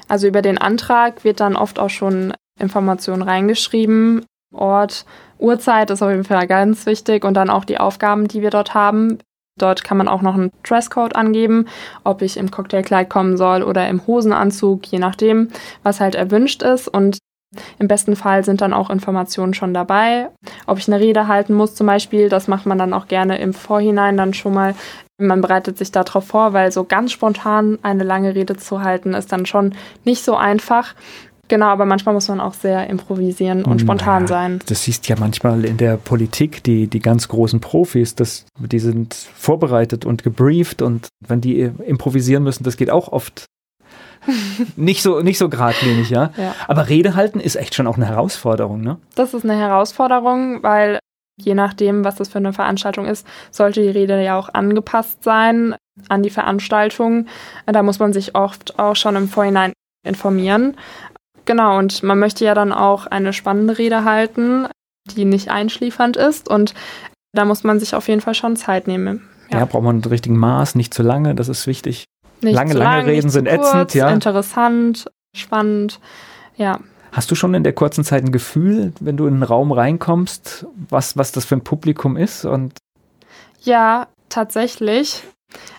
[0.10, 4.26] Also über den Antrag wird dann oft auch schon Informationen reingeschrieben.
[4.54, 5.06] Ort,
[5.40, 8.74] Uhrzeit ist auf jeden Fall ganz wichtig und dann auch die Aufgaben, die wir dort
[8.74, 9.20] haben.
[9.58, 11.66] Dort kann man auch noch einen Dresscode angeben,
[12.04, 15.50] ob ich im Cocktailkleid kommen soll oder im Hosenanzug, je nachdem,
[15.84, 16.88] was halt erwünscht ist.
[16.88, 17.18] Und
[17.80, 20.30] im besten Fall sind dann auch Informationen schon dabei.
[20.68, 23.54] Ob ich eine Rede halten muss zum Beispiel, das macht man dann auch gerne im
[23.54, 24.76] Vorhinein dann schon mal.
[25.20, 29.32] Man bereitet sich darauf vor, weil so ganz spontan eine lange Rede zu halten ist
[29.32, 30.94] dann schon nicht so einfach.
[31.48, 34.60] Genau, aber manchmal muss man auch sehr improvisieren und spontan naja, sein.
[34.66, 39.14] Das siehst ja manchmal in der Politik, die, die ganz großen Profis, das, die sind
[39.14, 43.46] vorbereitet und gebrieft und wenn die improvisieren müssen, das geht auch oft
[44.76, 46.32] nicht so nicht so geradlinig, ja?
[46.38, 46.56] ja.
[46.68, 48.98] Aber Rede halten ist echt schon auch eine Herausforderung, ne?
[49.16, 51.00] Das ist eine Herausforderung, weil
[51.40, 55.76] je nachdem, was das für eine Veranstaltung ist, sollte die Rede ja auch angepasst sein
[56.10, 57.28] an die Veranstaltung.
[57.66, 59.74] Da muss man sich oft auch schon im Vorhinein
[60.04, 60.76] informieren.
[61.48, 64.68] Genau, und man möchte ja dann auch eine spannende Rede halten,
[65.16, 66.50] die nicht einschliefernd ist.
[66.50, 66.74] Und
[67.34, 69.28] da muss man sich auf jeden Fall schon Zeit nehmen.
[69.50, 72.04] Ja, ja braucht man einen richtigen Maß, nicht zu lange, das ist wichtig.
[72.42, 74.10] Nicht lange, lange lang, Reden sind kurz, ätzend, ja.
[74.10, 76.02] Interessant, spannend,
[76.58, 76.82] ja.
[77.14, 80.68] Hast du schon in der kurzen Zeit ein Gefühl, wenn du in einen Raum reinkommst,
[80.90, 82.44] was, was das für ein Publikum ist?
[82.44, 82.74] Und
[83.62, 85.24] ja, tatsächlich.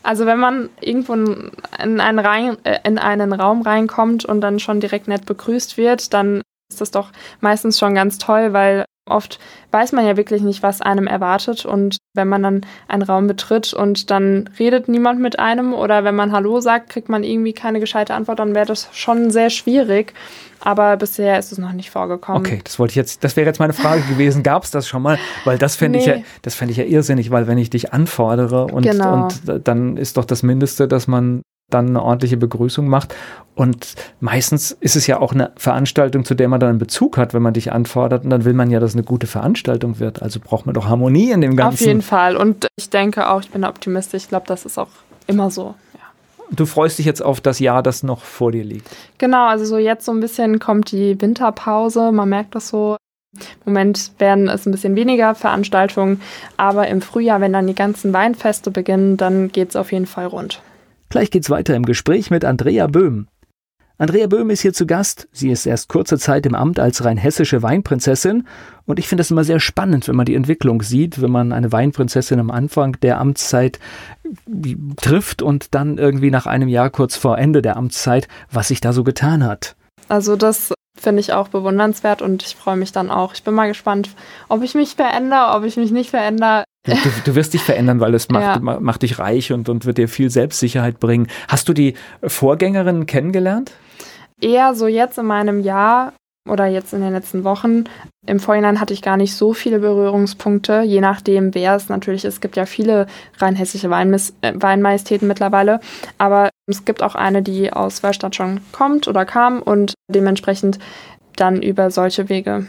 [0.03, 4.81] Also wenn man irgendwo in einen, rein, äh, in einen Raum reinkommt und dann schon
[4.81, 7.11] direkt nett begrüßt wird, dann ist das doch
[7.41, 9.39] meistens schon ganz toll, weil oft
[9.71, 11.65] weiß man ja wirklich nicht, was einem erwartet.
[11.65, 16.15] Und wenn man dann einen Raum betritt und dann redet niemand mit einem oder wenn
[16.15, 20.15] man Hallo sagt, kriegt man irgendwie keine gescheite Antwort, dann wäre das schon sehr schwierig.
[20.61, 22.41] Aber bisher ist es noch nicht vorgekommen.
[22.41, 24.43] Okay, das wollte ich jetzt, das wäre jetzt meine Frage gewesen.
[24.43, 25.19] Gab es das schon mal?
[25.45, 26.05] Weil das fände nee.
[26.05, 29.25] ich ja, das fände ich ja irrsinnig, weil wenn ich dich anfordere und, genau.
[29.25, 33.15] und dann ist doch das Mindeste, dass man dann eine ordentliche Begrüßung macht.
[33.55, 37.35] Und meistens ist es ja auch eine Veranstaltung, zu der man dann einen Bezug hat,
[37.35, 38.25] wenn man dich anfordert.
[38.25, 40.23] Und dann will man ja, dass es eine gute Veranstaltung wird.
[40.23, 41.75] Also braucht man doch Harmonie in dem Ganzen.
[41.75, 42.37] Auf jeden Fall.
[42.37, 44.25] Und ich denke auch, ich bin optimistisch.
[44.25, 44.89] Ich glaube, das ist auch
[45.27, 45.75] immer so.
[46.51, 48.89] Du freust dich jetzt auf das Jahr, das noch vor dir liegt.
[49.19, 52.11] Genau, also so jetzt so ein bisschen kommt die Winterpause.
[52.13, 52.97] Man merkt das so.
[53.35, 56.23] Im Moment werden es ein bisschen weniger Veranstaltungen,
[56.57, 60.27] aber im Frühjahr, wenn dann die ganzen Weinfeste beginnen, dann geht es auf jeden Fall
[60.27, 60.63] rund.
[61.09, 63.29] Gleich geht's weiter im Gespräch mit Andrea Böhm.
[64.01, 65.27] Andrea Böhm ist hier zu Gast.
[65.33, 68.47] Sie ist erst kurze Zeit im Amt als rheinhessische Weinprinzessin.
[68.87, 71.73] Und ich finde das immer sehr spannend, wenn man die Entwicklung sieht, wenn man eine
[71.73, 73.81] Weinprinzessin am Anfang der Amtszeit
[74.97, 78.93] trifft und dann irgendwie nach einem Jahr kurz vor Ende der Amtszeit, was sich da
[78.93, 79.75] so getan hat.
[80.09, 83.35] Also das finde ich auch bewundernswert und ich freue mich dann auch.
[83.35, 84.11] Ich bin mal gespannt,
[84.49, 86.65] ob ich mich verändere, ob ich mich nicht verändere.
[86.89, 88.81] Du, du, du wirst dich verändern, weil es macht, ja.
[88.81, 91.29] macht dich reich und, und wird dir viel Selbstsicherheit bringen.
[91.49, 93.73] Hast du die Vorgängerin kennengelernt?
[94.41, 96.13] Eher so jetzt in meinem Jahr
[96.49, 97.85] oder jetzt in den letzten Wochen.
[98.27, 102.35] Im Vorhinein hatte ich gar nicht so viele Berührungspunkte, je nachdem, wer es natürlich ist.
[102.35, 103.07] Es gibt ja viele
[103.39, 105.81] rein hessische Weinmis äh, Weinmajestäten mittlerweile,
[106.17, 110.79] aber es gibt auch eine, die aus Wallstadt schon kommt oder kam und dementsprechend
[111.37, 112.67] dann über solche Wege.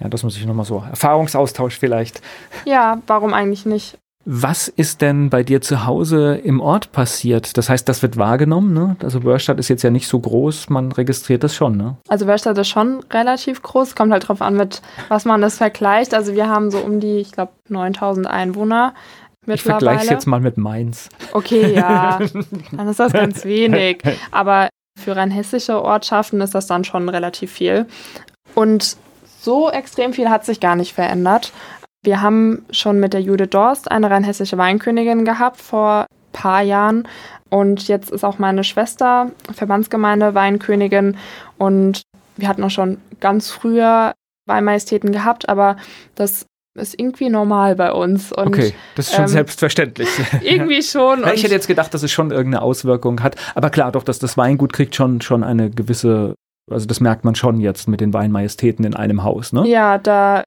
[0.00, 0.82] Ja, das muss ich nochmal so.
[0.88, 2.20] Erfahrungsaustausch vielleicht.
[2.64, 3.98] Ja, warum eigentlich nicht?
[4.26, 7.56] Was ist denn bei dir zu Hause im Ort passiert?
[7.56, 8.96] Das heißt, das wird wahrgenommen, ne?
[9.02, 11.96] Also Wörstadt ist jetzt ja nicht so groß, man registriert das schon, ne?
[12.06, 16.12] Also Wörstadt ist schon relativ groß, kommt halt drauf an, mit was man das vergleicht.
[16.12, 18.92] Also wir haben so um die, ich glaube, 9000 Einwohner.
[19.46, 21.08] Ich vergleiche es jetzt mal mit Mainz.
[21.32, 22.18] Okay, ja,
[22.72, 24.02] dann ist das ganz wenig.
[24.30, 27.86] Aber für rein hessische Ortschaften ist das dann schon relativ viel.
[28.54, 28.98] Und
[29.40, 31.52] so extrem viel hat sich gar nicht verändert.
[32.02, 37.06] Wir haben schon mit der Jude Dorst eine rein hessische Weinkönigin gehabt vor paar Jahren.
[37.48, 41.16] Und jetzt ist auch meine Schwester Verbandsgemeinde Weinkönigin
[41.58, 42.02] und
[42.36, 44.14] wir hatten auch schon ganz früher
[44.46, 45.76] Weinmajestäten gehabt, aber
[46.14, 48.32] das ist irgendwie normal bei uns.
[48.32, 50.08] Und, okay, das ist schon ähm, selbstverständlich.
[50.40, 51.24] irgendwie schon.
[51.34, 53.36] Ich hätte jetzt gedacht, dass es schon irgendeine Auswirkung hat.
[53.54, 56.34] Aber klar, doch, dass das Weingut kriegt schon, schon eine gewisse,
[56.70, 59.66] also das merkt man schon jetzt mit den Weinmajestäten in einem Haus, ne?
[59.66, 60.44] Ja, da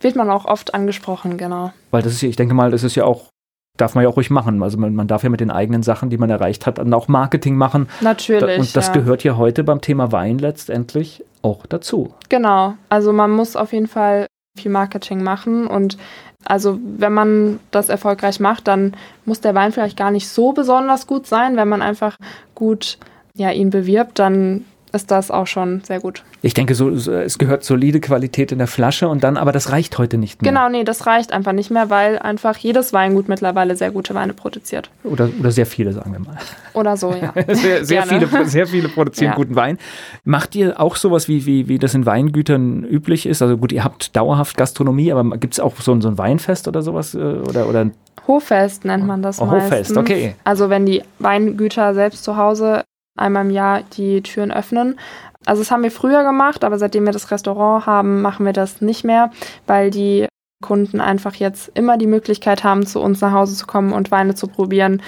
[0.00, 1.72] wird man auch oft angesprochen, genau.
[1.90, 3.28] Weil das ist, ich denke mal, das ist ja auch
[3.76, 4.62] darf man ja auch ruhig machen.
[4.62, 7.08] Also man, man, darf ja mit den eigenen Sachen, die man erreicht hat, dann auch
[7.08, 7.88] Marketing machen.
[8.00, 8.58] Natürlich.
[8.58, 8.94] Und das ja.
[8.94, 12.14] gehört ja heute beim Thema Wein letztendlich auch dazu.
[12.28, 12.74] Genau.
[12.88, 14.26] Also man muss auf jeden Fall
[14.58, 15.66] viel Marketing machen.
[15.66, 15.98] Und
[16.44, 18.94] also wenn man das erfolgreich macht, dann
[19.24, 21.56] muss der Wein vielleicht gar nicht so besonders gut sein.
[21.56, 22.16] Wenn man einfach
[22.54, 22.98] gut
[23.36, 24.64] ja, ihn bewirbt, dann
[24.96, 26.24] ist das auch schon sehr gut.
[26.42, 29.96] Ich denke, so, es gehört solide Qualität in der Flasche und dann, aber das reicht
[29.98, 30.50] heute nicht mehr.
[30.50, 34.32] Genau, nee, das reicht einfach nicht mehr, weil einfach jedes Weingut mittlerweile sehr gute Weine
[34.32, 34.90] produziert.
[35.04, 36.36] Oder, oder sehr viele, sagen wir mal.
[36.72, 37.32] Oder so, ja.
[37.54, 39.36] sehr, sehr viele, sehr viele produzieren ja.
[39.36, 39.78] guten Wein.
[40.24, 43.42] Macht ihr auch sowas, wie, wie, wie das in Weingütern üblich ist?
[43.42, 46.82] Also gut, ihr habt dauerhaft Gastronomie, aber gibt es auch so, so ein Weinfest oder
[46.82, 47.14] sowas?
[47.14, 47.90] Äh, oder, oder
[48.26, 50.34] Hoffest nennt man das oh, Hoffest, okay.
[50.42, 52.82] Also wenn die Weingüter selbst zu Hause
[53.16, 54.98] einmal im Jahr die Türen öffnen.
[55.44, 58.80] Also das haben wir früher gemacht, aber seitdem wir das Restaurant haben, machen wir das
[58.80, 59.30] nicht mehr,
[59.66, 60.26] weil die
[60.62, 64.34] Kunden einfach jetzt immer die Möglichkeit haben, zu uns nach Hause zu kommen und Weine
[64.34, 65.02] zu probieren.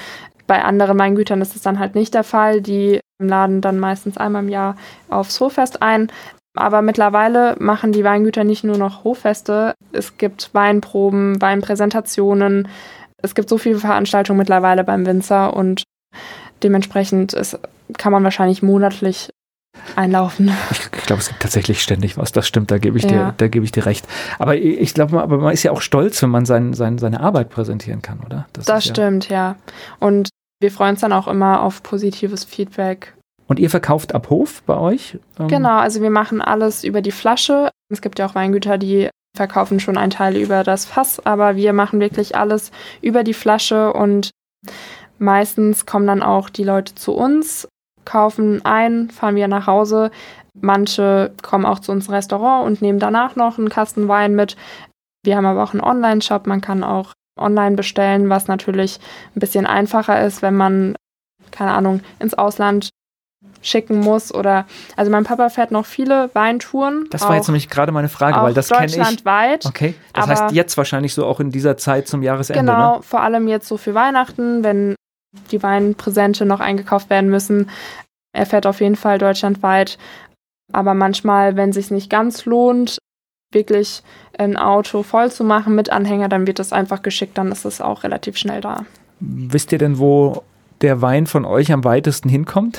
[0.47, 2.61] Bei anderen Weingütern ist es dann halt nicht der Fall.
[2.61, 4.77] Die laden dann meistens einmal im Jahr
[5.09, 6.11] aufs Hoffest ein.
[6.57, 9.75] Aber mittlerweile machen die Weingüter nicht nur noch Hoffeste.
[9.93, 12.69] Es gibt Weinproben, Weinpräsentationen.
[13.23, 15.83] Es gibt so viele Veranstaltungen mittlerweile beim Winzer und
[16.63, 17.59] dementsprechend ist
[17.97, 19.31] kann man wahrscheinlich monatlich
[19.97, 20.53] einlaufen.
[20.71, 22.33] Ich glaube, es gibt tatsächlich ständig was.
[22.33, 23.11] Das stimmt, da gebe ich, ja.
[23.11, 24.07] dir, da gebe ich dir recht.
[24.39, 27.49] Aber ich glaube, aber man ist ja auch stolz, wenn man sein, sein, seine Arbeit
[27.49, 28.47] präsentieren kann, oder?
[28.53, 29.37] Das, das stimmt, ja.
[29.37, 29.57] ja.
[30.01, 30.29] Und
[30.61, 33.15] wir freuen uns dann auch immer auf positives Feedback.
[33.47, 35.19] Und ihr verkauft ab Hof bei euch?
[35.39, 37.71] Ähm genau, also wir machen alles über die Flasche.
[37.91, 41.73] Es gibt ja auch Weingüter, die verkaufen schon einen Teil über das Fass, aber wir
[41.73, 44.31] machen wirklich alles über die Flasche und
[45.19, 47.69] meistens kommen dann auch die Leute zu uns
[48.09, 50.11] kaufen ein, fahren wir nach Hause.
[50.55, 54.57] Manche kommen auch zu uns ins Restaurant und nehmen danach noch einen Kasten Wein mit.
[55.23, 56.47] Wir haben aber auch einen Online-Shop.
[56.47, 58.99] Man kann auch online bestellen, was natürlich
[59.37, 60.97] ein bisschen einfacher ist, wenn man,
[61.51, 62.89] keine Ahnung, ins Ausland
[63.61, 64.67] schicken muss oder
[64.97, 67.07] also mein Papa fährt noch viele Weintouren.
[67.11, 68.95] Das war jetzt nämlich gerade meine Frage, weil das kenne ich.
[68.95, 69.67] Deutschlandweit.
[69.67, 72.61] Okay, das heißt jetzt wahrscheinlich so auch in dieser Zeit zum Jahresende.
[72.61, 73.03] Genau, ne?
[73.03, 74.95] vor allem jetzt so für Weihnachten, wenn
[75.51, 77.71] die Weinpräsente noch eingekauft werden müssen.
[78.33, 79.99] Er fährt auf jeden Fall deutschlandweit.
[80.73, 82.99] Aber manchmal, wenn es sich nicht ganz lohnt,
[83.53, 84.03] wirklich
[84.39, 87.81] ein Auto voll zu machen mit Anhänger, dann wird das einfach geschickt, dann ist es
[87.81, 88.85] auch relativ schnell da.
[89.21, 90.43] Wisst ihr denn, wo
[90.81, 92.79] der Wein von euch am weitesten hinkommt?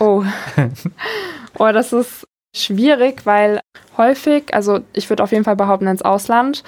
[0.00, 0.24] Oh.
[1.58, 2.26] oh, das ist
[2.56, 3.60] schwierig, weil
[3.96, 6.64] häufig, also ich würde auf jeden Fall behaupten ins Ausland.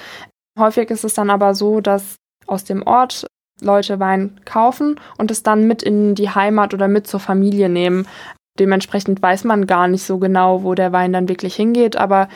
[0.59, 2.16] Häufig ist es dann aber so, dass
[2.47, 3.26] aus dem Ort
[3.62, 8.06] Leute Wein kaufen und es dann mit in die Heimat oder mit zur Familie nehmen.
[8.58, 12.28] Dementsprechend weiß man gar nicht so genau, wo der Wein dann wirklich hingeht, aber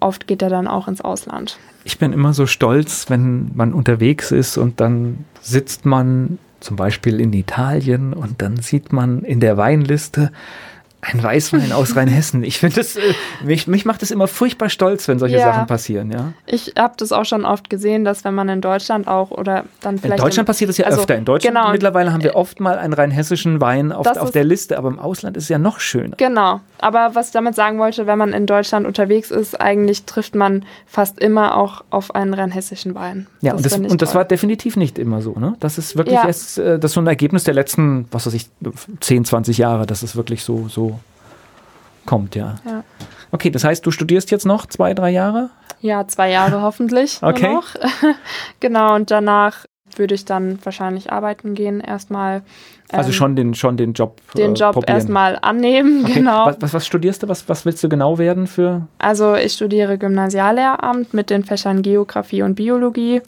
[0.00, 1.58] oft geht er dann auch ins Ausland.
[1.84, 7.20] Ich bin immer so stolz, wenn man unterwegs ist und dann sitzt man zum Beispiel
[7.20, 10.32] in Italien und dann sieht man in der Weinliste
[11.12, 12.42] ein Weißwein aus Rheinhessen.
[12.42, 13.00] Ich finde das, äh,
[13.44, 15.52] mich, mich macht es immer furchtbar stolz, wenn solche ja.
[15.52, 16.32] Sachen passieren, ja.
[16.46, 19.98] Ich habe das auch schon oft gesehen, dass wenn man in Deutschland auch oder dann
[19.98, 20.18] vielleicht.
[20.18, 21.16] In Deutschland im, passiert das ja also, öfter.
[21.16, 24.78] In Deutschland genau, mittlerweile haben wir oft mal einen rheinhessischen Wein auf, auf der Liste,
[24.78, 26.16] aber im Ausland ist es ja noch schöner.
[26.16, 26.60] Genau.
[26.78, 30.64] Aber was ich damit sagen wollte, wenn man in Deutschland unterwegs ist, eigentlich trifft man
[30.86, 33.26] fast immer auch auf einen rheinhessischen Wein.
[33.40, 35.54] Ja, das und, das, und das war definitiv nicht immer so, ne?
[35.60, 36.26] Das ist wirklich ja.
[36.26, 38.48] erst, äh, das ist so ein Ergebnis der letzten, was weiß ich,
[39.00, 40.95] 10, 20 Jahre, dass es wirklich so, so
[42.06, 42.56] kommt, ja.
[42.64, 42.84] ja.
[43.32, 45.50] Okay, das heißt, du studierst jetzt noch zwei, drei Jahre?
[45.80, 47.52] Ja, zwei Jahre hoffentlich okay.
[47.52, 47.68] noch.
[48.60, 52.42] genau, und danach würde ich dann wahrscheinlich arbeiten gehen erstmal.
[52.92, 56.14] Also ähm, schon den, schon den Job Den äh, Job erstmal annehmen, okay.
[56.14, 56.46] genau.
[56.46, 57.28] Was, was, was, studierst du?
[57.28, 58.86] Was, was willst du genau werden für?
[58.98, 63.22] Also ich studiere Gymnasiallehramt mit den Fächern Geografie und Biologie.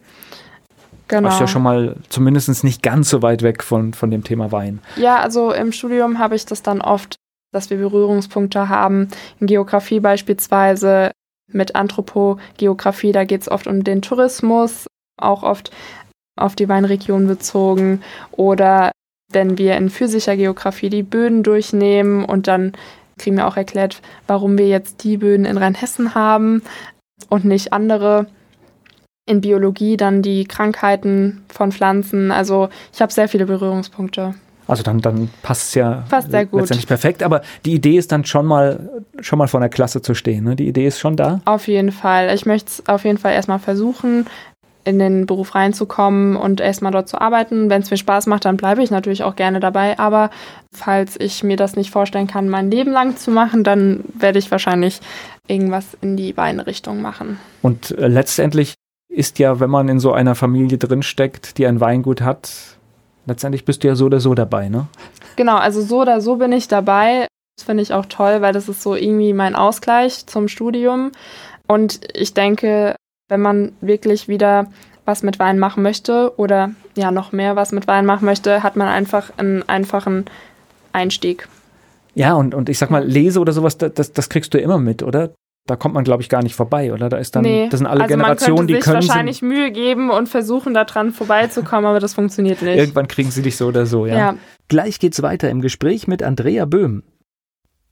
[1.09, 1.29] Genau.
[1.29, 4.53] Das ist ja schon mal zumindest nicht ganz so weit weg von, von dem Thema
[4.53, 4.81] Wein.
[4.97, 7.16] Ja, also im Studium habe ich das dann oft,
[7.53, 9.09] dass wir Berührungspunkte haben.
[9.40, 11.12] In Geografie beispielsweise
[11.51, 14.86] mit Anthropogeografie, da geht es oft um den Tourismus,
[15.16, 15.70] auch oft
[16.36, 18.03] auf die Weinregion bezogen.
[18.32, 18.92] Oder
[19.30, 22.72] wenn wir in physischer Geografie die Böden durchnehmen und dann
[23.18, 26.62] kriegen wir auch erklärt, warum wir jetzt die Böden in Rheinhessen haben
[27.28, 28.26] und nicht andere.
[29.26, 32.32] in Biologie dann die Krankheiten von Pflanzen.
[32.32, 34.34] Also ich habe sehr viele Berührungspunkte.
[34.68, 36.60] Also dann, dann passt es ja Passt sehr gut.
[36.60, 37.22] letztendlich perfekt.
[37.22, 40.44] Aber die Idee ist dann schon mal, schon mal vor der Klasse zu stehen.
[40.44, 40.56] Ne?
[40.56, 41.40] Die Idee ist schon da.
[41.46, 42.32] Auf jeden Fall.
[42.34, 44.26] Ich möchte es auf jeden Fall erstmal versuchen,
[44.84, 47.70] in den Beruf reinzukommen und erstmal dort zu arbeiten.
[47.70, 49.98] Wenn es mir Spaß macht, dann bleibe ich natürlich auch gerne dabei.
[49.98, 50.30] Aber
[50.72, 54.50] falls ich mir das nicht vorstellen kann, mein Leben lang zu machen, dann werde ich
[54.50, 55.00] wahrscheinlich
[55.46, 57.38] irgendwas in die Weinrichtung machen.
[57.62, 58.74] Und äh, letztendlich
[59.08, 62.78] ist ja, wenn man in so einer Familie drinsteckt, die ein Weingut hat,
[63.29, 64.87] letztendlich bist du ja so oder so dabei, ne?
[65.37, 67.29] Genau, also so oder so bin ich dabei.
[67.57, 71.12] Das finde ich auch toll, weil das ist so irgendwie mein Ausgleich zum Studium.
[71.66, 72.97] Und ich denke,
[73.29, 74.66] wenn man wirklich wieder
[75.05, 78.76] was mit Wein machen möchte oder ja noch mehr was mit Wein machen möchte, hat
[78.76, 80.26] man einfach einen einfachen
[80.93, 81.49] Einstieg.
[82.14, 85.03] Ja, und, und ich sag mal, Lese oder sowas, das, das kriegst du immer mit,
[85.03, 85.31] oder?
[85.68, 87.10] Da kommt man, glaube ich, gar nicht vorbei, oder?
[87.10, 89.08] Da ist dann, Nee, das sind alle also Generationen, die könnte sich können.
[89.08, 92.78] wahrscheinlich Mühe geben und versuchen, da dran vorbeizukommen, aber das funktioniert nicht.
[92.78, 94.16] Irgendwann kriegen sie dich so oder so, ja.
[94.16, 94.34] ja.
[94.68, 97.02] Gleich geht's weiter im Gespräch mit Andrea Böhm.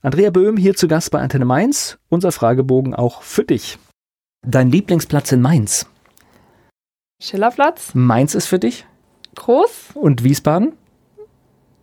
[0.01, 1.99] Andrea Böhm hier zu Gast bei Antenne Mainz.
[2.09, 3.77] Unser Fragebogen auch für dich.
[4.41, 5.87] Dein Lieblingsplatz in Mainz.
[7.21, 8.87] Schillerplatz, Mainz ist für dich
[9.35, 10.73] groß, und Wiesbaden.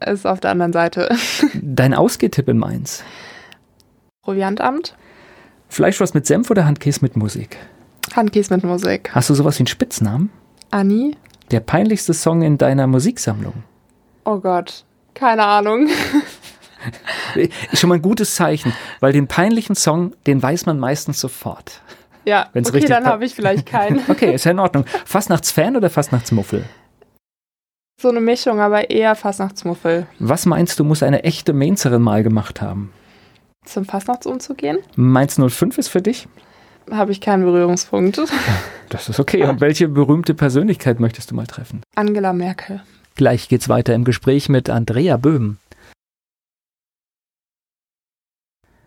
[0.05, 1.09] ist auf der anderen Seite.
[1.55, 3.05] Dein Ausgehtipp in Mainz.
[4.22, 4.97] Proviantamt,
[5.75, 7.57] Fleischwurst mit Senf oder Handkäse mit Musik?
[8.14, 9.11] Handkäse mit Musik.
[9.12, 10.31] Hast du sowas wie einen Spitznamen?
[10.70, 11.16] Anni,
[11.51, 13.64] Der peinlichste Song in deiner Musiksammlung?
[14.25, 15.89] oh Gott, keine Ahnung.
[17.35, 21.81] Ist schon mal ein gutes Zeichen, weil den peinlichen Song, den weiß man meistens sofort.
[22.25, 24.01] Ja, Wenn's okay, richtig dann habe ich vielleicht keinen.
[24.09, 24.85] Okay, ist ja in Ordnung.
[25.05, 26.64] Fastnachtsfan oder Fastnachtsmuffel?
[28.01, 30.07] so eine Mischung, aber eher Fastnachtsmuffel.
[30.18, 32.93] Was meinst du, muss eine echte Mainzerin mal gemacht haben?
[33.65, 36.29] Zum Fastnachtsumzugehen Mainz 05 ist für dich?
[36.91, 38.21] habe ich keinen Berührungspunkt.
[38.91, 39.45] Das ist okay.
[39.45, 41.81] Und welche berühmte Persönlichkeit möchtest du mal treffen?
[41.95, 42.83] Angela Merkel.
[43.15, 45.57] Gleich geht's weiter im Gespräch mit Andrea Böhm.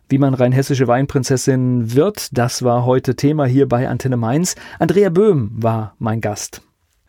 [0.10, 4.56] Wie man rheinhessische Weinprinzessin wird, das war heute Thema hier bei Antenne Mainz.
[4.80, 6.62] Andrea Böhm war mein Gast.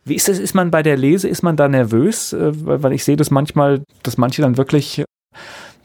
[0.05, 0.39] Wie ist es?
[0.39, 2.33] Ist man bei der Lese, ist man da nervös?
[2.33, 2.51] Äh,
[2.83, 5.05] Weil ich sehe das manchmal, dass manche dann wirklich,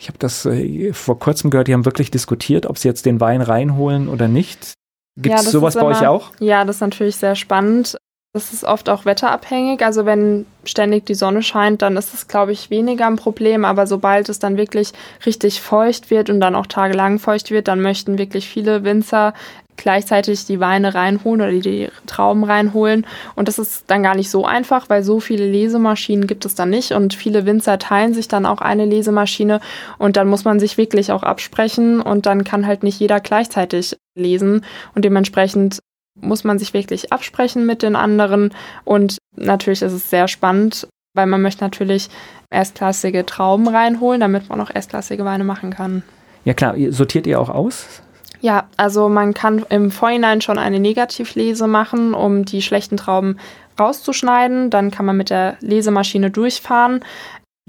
[0.03, 3.21] ich habe das äh, vor kurzem gehört, die haben wirklich diskutiert, ob sie jetzt den
[3.21, 4.73] Wein reinholen oder nicht.
[5.15, 6.31] Gibt Ja, es das sowas bei euch immer- auch?
[6.39, 7.95] Ja, das ist natürlich sehr spannend.
[8.35, 9.85] Das ist oft auch wetterabhängig.
[9.85, 13.63] Also wenn ständig die Sonne scheint, dann ist es, glaube ich, weniger ein Problem.
[13.63, 14.91] Aber sobald es dann wirklich
[15.25, 19.33] richtig feucht wird und dann auch tagelang feucht wird, dann möchten wirklich viele Winzer
[19.77, 23.05] gleichzeitig die Weine reinholen oder die Trauben reinholen.
[23.35, 26.69] Und das ist dann gar nicht so einfach, weil so viele Lesemaschinen gibt es dann
[26.69, 26.91] nicht.
[26.91, 29.59] Und viele Winzer teilen sich dann auch eine Lesemaschine.
[29.97, 32.01] Und dann muss man sich wirklich auch absprechen.
[32.01, 34.65] Und dann kann halt nicht jeder gleichzeitig lesen.
[34.95, 35.79] Und dementsprechend
[36.15, 38.53] muss man sich wirklich absprechen mit den anderen.
[38.83, 42.09] Und natürlich ist es sehr spannend, weil man möchte natürlich
[42.49, 46.03] erstklassige Trauben reinholen, damit man auch erstklassige Weine machen kann.
[46.45, 48.01] Ja klar, sortiert ihr auch aus?
[48.43, 53.37] Ja, also man kann im Vorhinein schon eine Negativlese machen, um die schlechten Trauben
[53.79, 54.69] rauszuschneiden.
[54.69, 57.05] Dann kann man mit der Lesemaschine durchfahren.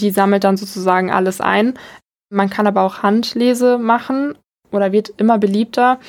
[0.01, 1.75] Die sammelt dann sozusagen alles ein.
[2.29, 4.35] Man kann aber auch Handlese machen
[4.72, 6.01] oder wird immer beliebter.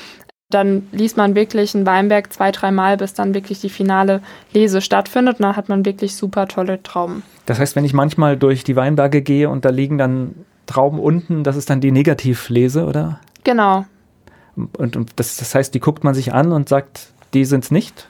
[0.49, 5.35] Dann liest man wirklich einen Weinberg zwei, dreimal, bis dann wirklich die finale Lese stattfindet.
[5.37, 7.21] Und dann hat man wirklich super tolle Trauben.
[7.45, 10.33] Das heißt, wenn ich manchmal durch die Weinberge gehe und da liegen dann
[10.65, 13.19] Trauben unten, das ist dann die Negativlese, oder?
[13.43, 13.85] Genau.
[14.55, 18.07] Und, und das, das heißt, die guckt man sich an und sagt, die sind's nicht?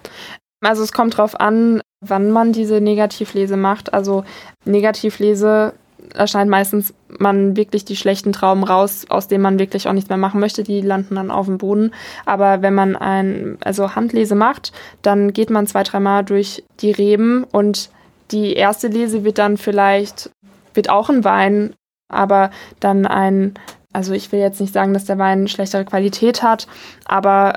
[0.62, 3.94] Also es kommt drauf an, wann man diese Negativlese macht.
[3.94, 4.24] Also
[4.66, 5.74] Negativlese
[6.14, 10.18] erscheint meistens man wirklich die schlechten Trauben raus, aus denen man wirklich auch nichts mehr
[10.18, 10.64] machen möchte.
[10.64, 11.94] Die landen dann auf dem Boden.
[12.26, 14.72] Aber wenn man ein, also Handlese macht,
[15.02, 17.90] dann geht man zwei, dreimal durch die Reben und
[18.32, 20.32] die erste Lese wird dann vielleicht,
[20.74, 21.76] wird auch ein Wein,
[22.12, 23.54] aber dann ein,
[23.96, 26.68] also ich will jetzt nicht sagen, dass der Wein schlechtere Qualität hat,
[27.06, 27.56] aber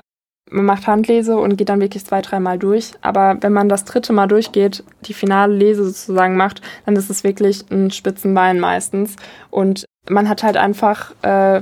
[0.50, 2.92] man macht Handlese und geht dann wirklich zwei, dreimal durch.
[3.02, 7.24] Aber wenn man das dritte Mal durchgeht, die finale Lese sozusagen macht, dann ist es
[7.24, 9.16] wirklich ein Spitzenwein meistens.
[9.50, 11.60] Und man hat halt einfach, äh,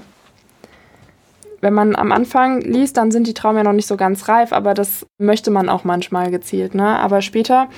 [1.63, 4.53] wenn man am Anfang liest, dann sind die Trauben ja noch nicht so ganz reif,
[4.53, 6.75] aber das möchte man auch manchmal gezielt.
[6.75, 6.87] Ne?
[6.87, 7.69] Aber später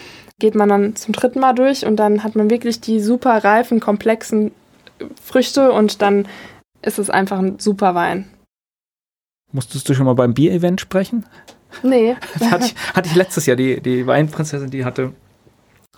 [0.41, 3.81] geht man dann zum dritten Mal durch und dann hat man wirklich die super reifen,
[3.81, 4.51] komplexen
[5.23, 6.27] Früchte und dann
[6.83, 8.29] ist es einfach ein super Wein.
[9.53, 11.25] Musstest du schon mal beim Bier-Event sprechen?
[11.83, 12.17] Nee.
[12.39, 15.13] Das hatte ich, hatte ich letztes Jahr, die, die Weinprinzessin, die hatte.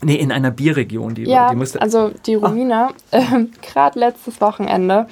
[0.03, 1.83] Nee, in einer Bierregion, die, Ja, die musste.
[1.83, 5.07] also die Romina, äh, gerade letztes Wochenende,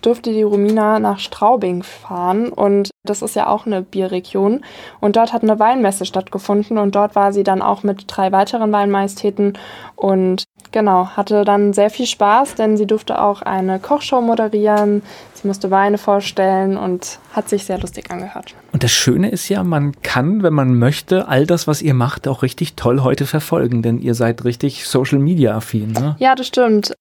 [0.00, 4.64] durfte die Romina nach Straubing fahren und das ist ja auch eine Bierregion
[5.00, 8.72] und dort hat eine Weinmesse stattgefunden und dort war sie dann auch mit drei weiteren
[8.72, 9.58] Weinmajestäten
[9.96, 15.02] und genau, hatte dann sehr viel Spaß, denn sie durfte auch eine Kochshow moderieren,
[15.34, 18.54] sie musste Weine vorstellen und hat sich sehr lustig angehört.
[18.72, 22.26] Und das Schöne ist ja, man kann, wenn man möchte, all das, was ihr macht,
[22.26, 25.92] auch richtig toll heute verfolgen, denn ihr seid richtig Social Media affin.
[25.92, 26.16] Ne?
[26.18, 26.94] Ja, das stimmt.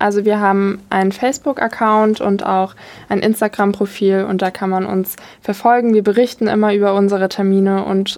[0.00, 2.74] Also wir haben einen Facebook-Account und auch
[3.10, 5.92] ein Instagram-Profil und da kann man uns verfolgen.
[5.92, 8.16] Wir berichten immer über unsere Termine und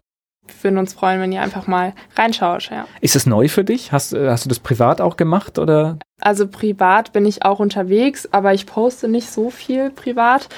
[0.61, 2.70] würden uns freuen, wenn ihr einfach mal reinschaut.
[2.70, 2.86] Ja.
[3.01, 3.93] Ist es neu für dich?
[3.93, 5.99] Hast, äh, hast du das privat auch gemacht oder?
[6.20, 10.49] Also privat bin ich auch unterwegs, aber ich poste nicht so viel privat.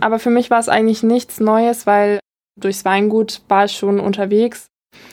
[0.00, 2.20] Aber für mich war es eigentlich nichts Neues, weil
[2.60, 4.66] durchs Weingut war ich schon unterwegs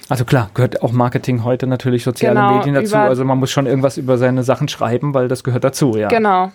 [0.10, 2.98] also klar, gehört auch Marketing heute natürlich soziale genau, Medien dazu.
[2.98, 6.08] Also man muss schon irgendwas über seine Sachen schreiben, weil das gehört dazu, ja.
[6.10, 6.52] Genau.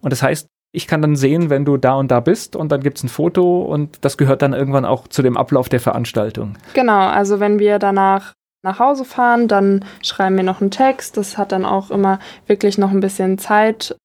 [0.00, 2.80] Und das heißt, ich kann dann sehen, wenn du da und da bist und dann
[2.80, 6.54] gibt es ein Foto und das gehört dann irgendwann auch zu dem Ablauf der Veranstaltung.
[6.74, 11.16] Genau, also wenn wir danach nach Hause fahren, dann schreiben wir noch einen Text.
[11.16, 13.96] Das hat dann auch immer wirklich noch ein bisschen Zeit,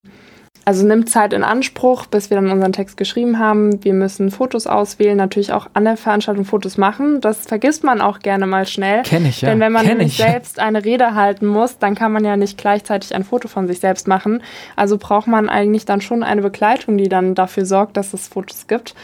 [0.66, 3.84] also nimmt Zeit in Anspruch, bis wir dann unseren Text geschrieben haben.
[3.84, 7.22] Wir müssen Fotos auswählen, natürlich auch an der Veranstaltung Fotos machen.
[7.22, 9.04] Das vergisst man auch gerne mal schnell.
[9.04, 9.50] Kenn ich, ja.
[9.50, 10.18] Denn wenn man Kenn ich.
[10.18, 13.80] selbst eine Rede halten muss, dann kann man ja nicht gleichzeitig ein Foto von sich
[13.80, 14.42] selbst machen.
[14.76, 18.66] Also braucht man eigentlich dann schon eine Begleitung, die dann dafür sorgt, dass es Fotos
[18.66, 18.96] gibt.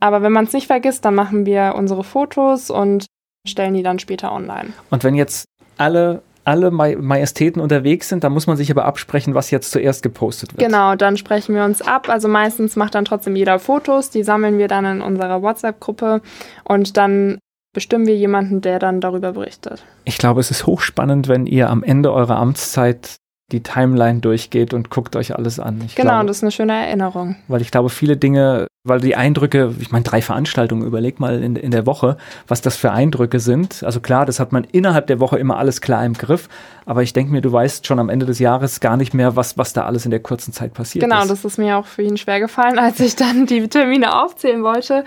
[0.00, 3.04] Aber wenn man es nicht vergisst, dann machen wir unsere Fotos und
[3.46, 4.72] stellen die dann später online.
[4.88, 5.44] Und wenn jetzt
[5.76, 10.52] alle alle Majestäten unterwegs sind, dann muss man sich aber absprechen, was jetzt zuerst gepostet
[10.52, 10.60] wird.
[10.60, 12.08] Genau, dann sprechen wir uns ab.
[12.08, 16.22] Also meistens macht dann trotzdem jeder Fotos, die sammeln wir dann in unserer WhatsApp-Gruppe
[16.64, 17.38] und dann
[17.72, 19.84] bestimmen wir jemanden, der dann darüber berichtet.
[20.04, 23.16] Ich glaube, es ist hochspannend, wenn ihr am Ende eurer Amtszeit
[23.52, 25.80] die Timeline durchgeht und guckt euch alles an.
[25.86, 27.36] Ich genau, glaube, das ist eine schöne Erinnerung.
[27.48, 31.54] Weil ich glaube, viele Dinge, weil die Eindrücke, ich meine, drei Veranstaltungen, überleg mal in,
[31.56, 32.16] in der Woche,
[32.48, 33.82] was das für Eindrücke sind.
[33.84, 36.48] Also klar, das hat man innerhalb der Woche immer alles klar im Griff,
[36.86, 39.58] aber ich denke mir, du weißt schon am Ende des Jahres gar nicht mehr, was,
[39.58, 41.22] was da alles in der kurzen Zeit passiert genau, ist.
[41.22, 44.62] Genau, das ist mir auch für ihn schwer gefallen, als ich dann die Termine aufzählen
[44.62, 45.04] wollte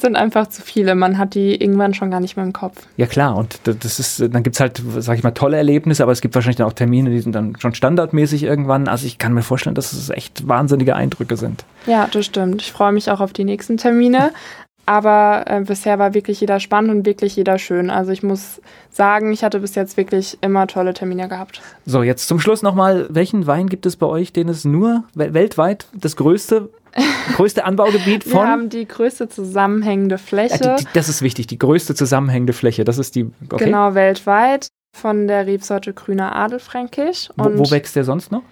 [0.00, 0.94] sind einfach zu viele.
[0.94, 2.86] Man hat die irgendwann schon gar nicht mehr im Kopf.
[2.96, 6.12] Ja klar, und das ist, dann gibt es halt, sag ich mal, tolle Erlebnisse, aber
[6.12, 8.88] es gibt wahrscheinlich dann auch Termine, die sind dann schon standardmäßig irgendwann.
[8.88, 11.64] Also ich kann mir vorstellen, dass es echt wahnsinnige Eindrücke sind.
[11.86, 12.62] Ja, das stimmt.
[12.62, 14.30] Ich freue mich auch auf die nächsten Termine.
[14.88, 17.90] Aber äh, bisher war wirklich jeder spannend und wirklich jeder schön.
[17.90, 21.60] Also ich muss sagen, ich hatte bis jetzt wirklich immer tolle Termine gehabt.
[21.84, 25.88] So, jetzt zum Schluss nochmal, welchen Wein gibt es bei euch, den es nur weltweit
[25.92, 26.70] das größte
[27.36, 28.32] größte Anbaugebiet von?
[28.32, 30.64] Wir haben die größte zusammenhängende Fläche.
[30.64, 32.84] Ja, die, die, das ist wichtig, die größte zusammenhängende Fläche.
[32.84, 33.30] Das ist die.
[33.50, 33.66] Okay.
[33.66, 37.28] Genau, weltweit von der Rebsorte Grüner Adelfränkisch.
[37.36, 38.42] Wo, wo wächst der sonst noch?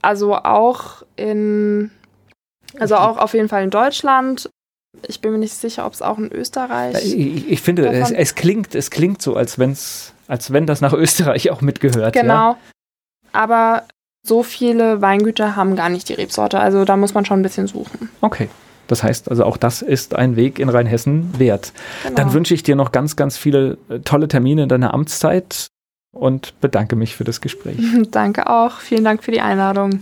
[0.00, 1.90] Also auch in.
[2.78, 4.48] Also auch auf jeden Fall in Deutschland.
[5.06, 6.96] Ich bin mir nicht sicher, ob es auch in Österreich.
[7.04, 10.92] Ich, ich finde, es, es, klingt, es klingt so, als, wenn's, als wenn das nach
[10.92, 12.14] Österreich auch mitgehört.
[12.14, 12.52] Genau.
[12.52, 12.56] Ja?
[13.32, 13.84] Aber
[14.26, 16.58] so viele Weingüter haben gar nicht die Rebsorte.
[16.58, 18.10] Also da muss man schon ein bisschen suchen.
[18.20, 18.48] Okay.
[18.88, 21.72] Das heißt also, auch das ist ein Weg in Rheinhessen wert.
[22.02, 22.14] Genau.
[22.14, 25.66] Dann wünsche ich dir noch ganz, ganz viele äh, tolle Termine in deiner Amtszeit
[26.12, 27.78] und bedanke mich für das Gespräch.
[28.10, 28.78] Danke auch.
[28.78, 30.00] Vielen Dank für die Einladung.